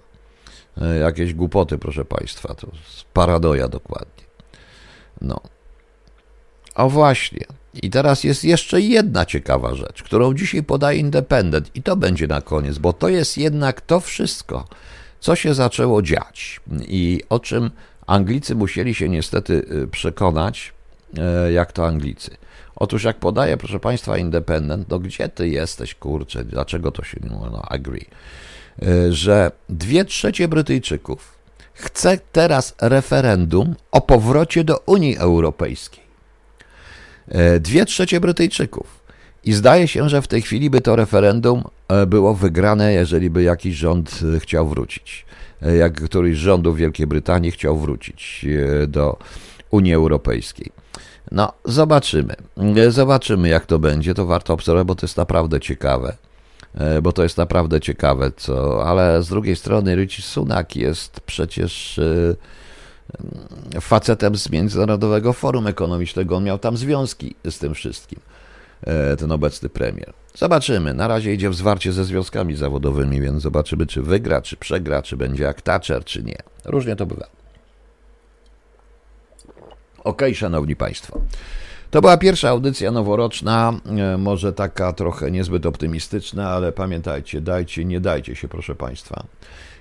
[0.81, 2.55] E, jakieś głupoty, proszę Państwa.
[2.55, 2.67] To
[3.13, 4.23] paradoja dokładnie.
[5.21, 5.41] No.
[6.75, 7.45] O właśnie.
[7.73, 12.41] I teraz jest jeszcze jedna ciekawa rzecz, którą dzisiaj podaje Independent i to będzie na
[12.41, 14.65] koniec, bo to jest jednak to wszystko,
[15.19, 17.71] co się zaczęło dziać i o czym
[18.07, 19.53] Anglicy musieli się niestety
[19.83, 20.73] y, przekonać,
[21.17, 22.37] e, jak to Anglicy.
[22.75, 27.29] Otóż jak podaje, proszę Państwa, Independent, no gdzie ty jesteś, kurczę, dlaczego to się nie
[27.29, 28.05] no, agree,
[28.81, 31.37] e, że dwie trzecie Brytyjczyków
[31.73, 36.07] chce teraz referendum o powrocie do Unii Europejskiej.
[37.59, 38.99] Dwie trzecie Brytyjczyków.
[39.43, 41.63] I zdaje się, że w tej chwili by to referendum
[42.07, 45.25] było wygrane, jeżeli by jakiś rząd chciał wrócić.
[45.61, 48.45] E, jak któryś z rządów Wielkiej Brytanii chciał wrócić
[48.83, 49.17] e, do
[49.71, 50.71] Unii Europejskiej.
[51.31, 52.35] No, zobaczymy.
[52.77, 54.13] E, zobaczymy, jak to będzie.
[54.13, 56.17] To warto obserwować, bo to jest naprawdę ciekawe.
[57.03, 58.85] Bo to jest naprawdę ciekawe, co.
[58.85, 61.99] Ale z drugiej strony, Richie Sunak jest przecież
[63.81, 66.37] facetem z Międzynarodowego Forum Ekonomicznego.
[66.37, 68.19] On miał tam związki z tym wszystkim.
[68.81, 70.13] E, ten obecny premier.
[70.35, 70.93] Zobaczymy.
[70.93, 75.17] Na razie idzie w zwarcie ze związkami zawodowymi, więc zobaczymy, czy wygra, czy przegra, czy
[75.17, 76.37] będzie jak Thatcher, czy nie.
[76.65, 77.27] Różnie to bywa.
[80.03, 81.21] Ok, szanowni państwo.
[81.91, 83.73] To była pierwsza audycja noworoczna,
[84.13, 89.23] e, może taka trochę niezbyt optymistyczna, ale pamiętajcie, dajcie, nie dajcie się, proszę państwa.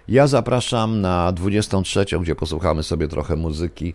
[0.09, 3.95] Ja zapraszam na 23, gdzie posłuchamy sobie trochę muzyki.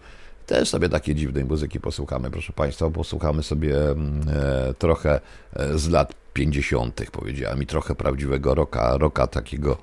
[0.52, 5.20] Też sobie takiej dziwnej muzyki posłuchamy, proszę Państwa, posłuchamy sobie mm, e, trochę
[5.54, 9.78] e, z lat 50., powiedziałem, i trochę prawdziwego roka, roka takiego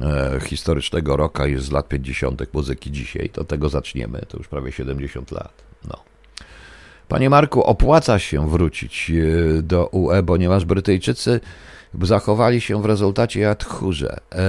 [0.00, 2.42] e, historycznego roka jest z lat 50.
[2.52, 3.30] muzyki dzisiaj.
[3.30, 5.52] To tego zaczniemy, to już prawie 70 lat.
[5.88, 5.98] No.
[7.08, 9.12] Panie Marku, opłaca się wrócić
[9.62, 11.40] do UE, ponieważ Brytyjczycy
[12.02, 14.16] zachowali się w rezultacie jak tchórze.
[14.32, 14.40] E,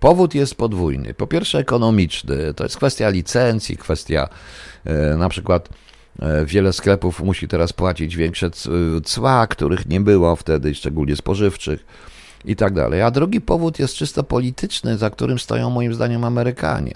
[0.00, 1.14] powód jest podwójny.
[1.14, 4.28] Po pierwsze ekonomiczny, to jest kwestia licencji, kwestia
[4.84, 5.68] e, na przykład
[6.18, 8.50] e, wiele sklepów musi teraz płacić większe
[9.04, 11.84] cła, których nie było wtedy, szczególnie spożywczych
[12.44, 13.02] i tak dalej.
[13.02, 16.94] A drugi powód jest czysto polityczny, za którym stoją moim zdaniem Amerykanie.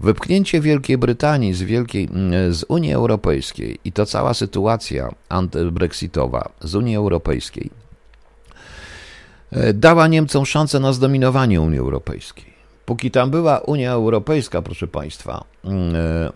[0.00, 2.08] Wypchnięcie Wielkiej Brytanii z, Wielkiej,
[2.50, 7.81] z Unii Europejskiej i to cała sytuacja antybrexitowa z Unii Europejskiej
[9.74, 12.52] dała Niemcom szansę na zdominowanie Unii Europejskiej.
[12.86, 16.32] Póki tam była Unia Europejska, proszę Państwa, mm, e,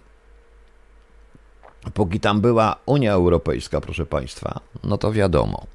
[1.95, 5.67] póki tam była Unia Europejska, proszę Państwa, no to wiadomo,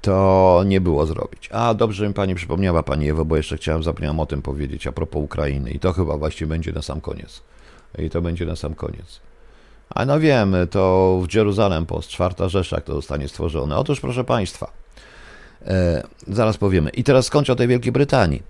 [0.00, 1.48] to nie było zrobić.
[1.52, 4.92] A dobrze, mi Pani przypomniała, Pani Ewo, bo jeszcze chciałem, zapomniałem o tym powiedzieć a
[4.92, 7.42] propos Ukrainy i to chyba właściwie będzie na sam koniec.
[7.98, 9.20] I to będzie na sam koniec.
[9.90, 13.76] A no wiemy, to w Jeruzalem Post, czwarta Rzesza, to zostanie stworzone.
[13.76, 14.85] Otóż, proszę Państwa, e,
[16.28, 16.90] zaraz powiemy.
[16.90, 18.42] I teraz skończę o tej Wielkiej Brytanii.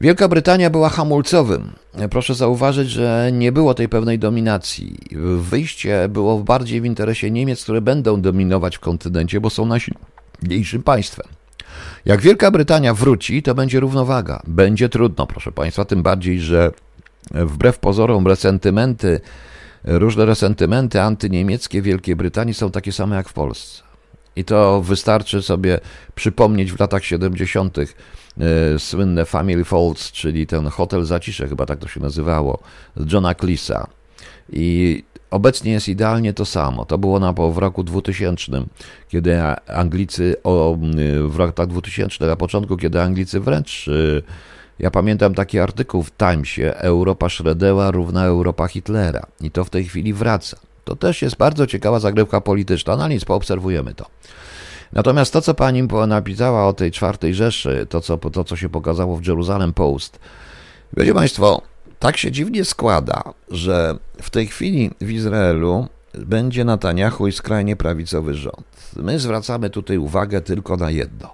[0.00, 1.72] Wielka Brytania była hamulcowym.
[2.10, 4.98] Proszę zauważyć, że nie było tej pewnej dominacji.
[5.36, 11.26] Wyjście było bardziej w interesie Niemiec, które będą dominować w kontynencie, bo są najsilniejszym państwem.
[12.04, 14.42] Jak Wielka Brytania wróci, to będzie równowaga.
[14.46, 16.72] Będzie trudno, proszę Państwa, tym bardziej, że
[17.30, 19.20] wbrew pozorom resentymenty,
[19.84, 23.82] różne resentymenty antyniemieckie w Wielkiej Brytanii są takie same jak w Polsce.
[24.36, 25.80] I to wystarczy sobie
[26.14, 27.78] przypomnieć w latach 70.
[27.78, 27.84] E,
[28.78, 32.58] słynne Family Falls, czyli ten hotel Zacisze, chyba tak to się nazywało,
[32.96, 33.86] z Johna Cleesa.
[34.52, 36.84] I obecnie jest idealnie to samo.
[36.84, 38.64] To było na, w roku 2000,
[39.08, 40.78] kiedy Anglicy, o,
[41.28, 44.22] w latach 2000, na początku, kiedy Anglicy wręcz, e,
[44.78, 49.26] ja pamiętam taki artykuł w Timesie, Europa Schroedera równa Europa Hitlera.
[49.40, 50.56] I to w tej chwili wraca.
[50.90, 54.06] To też jest bardzo ciekawa zagrywka polityczna, no nic, poobserwujemy to.
[54.92, 59.16] Natomiast to, co pani napisała o tej czwartej Rzeszy, to co, to, co się pokazało
[59.16, 60.18] w Jerusalem Post,
[60.96, 61.62] wiecie państwo,
[61.98, 68.34] tak się dziwnie składa, że w tej chwili w Izraelu będzie Netanyahu i skrajnie prawicowy
[68.34, 68.92] rząd.
[68.96, 71.32] My zwracamy tutaj uwagę tylko na jedno.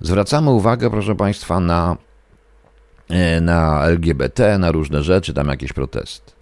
[0.00, 1.96] Zwracamy uwagę, proszę Państwa, na,
[3.08, 6.34] e, na LGBT, na różne rzeczy, tam jakieś protesty.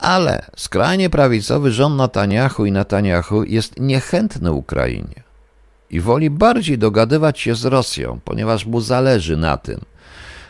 [0.00, 5.30] Ale skrajnie prawicowy rząd Netanyahu i Netanyahu jest niechętny Ukrainie
[5.90, 9.80] i woli bardziej dogadywać się z Rosją, ponieważ mu zależy na tym,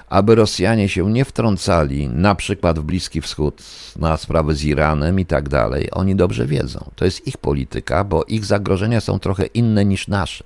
[0.08, 3.62] aby Rosjanie się nie wtrącali, na przykład w Bliski Wschód,
[3.96, 5.88] na sprawy z Iranem i tak dalej.
[5.92, 6.90] Oni dobrze wiedzą.
[6.96, 10.44] To jest ich polityka, bo ich zagrożenia są trochę inne niż nasze.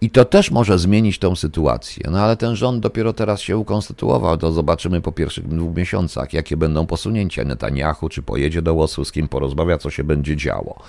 [0.00, 2.08] I to też może zmienić tą sytuację.
[2.10, 6.56] No ale ten rząd dopiero teraz się ukonstytuował, to zobaczymy po pierwszych dwóch miesiącach, jakie
[6.56, 10.82] będą posunięcia Netanyahu, czy pojedzie do Łosu, z kim porozmawia, co się będzie działo.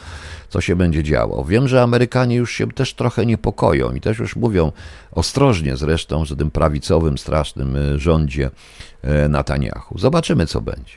[0.50, 1.44] Co się będzie działo.
[1.44, 4.72] Wiem, że Amerykanie już się też trochę niepokoją i też już mówią
[5.12, 8.52] ostrożnie zresztą, że tym prawicowym, strasznym e, rządzie
[9.02, 9.98] e, Netanyahu.
[9.98, 10.94] Zobaczymy, co będzie.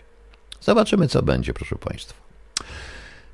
[0.61, 2.23] Zobaczymy, co będzie, proszę Państwa.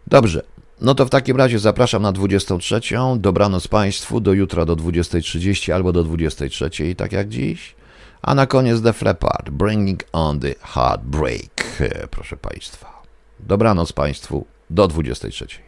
[0.06, 0.42] Dobrze.
[0.80, 2.80] No to w takim razie zapraszam na 23.
[3.16, 7.74] Dobranoc Państwu, do jutra do 20.30 albo do 23.00, tak jak dziś.
[8.22, 13.02] A na koniec The Flepard, Bringing on the Heartbreak, proszę Państwa.
[13.40, 15.67] Dobranoc Państwu, do 23.00.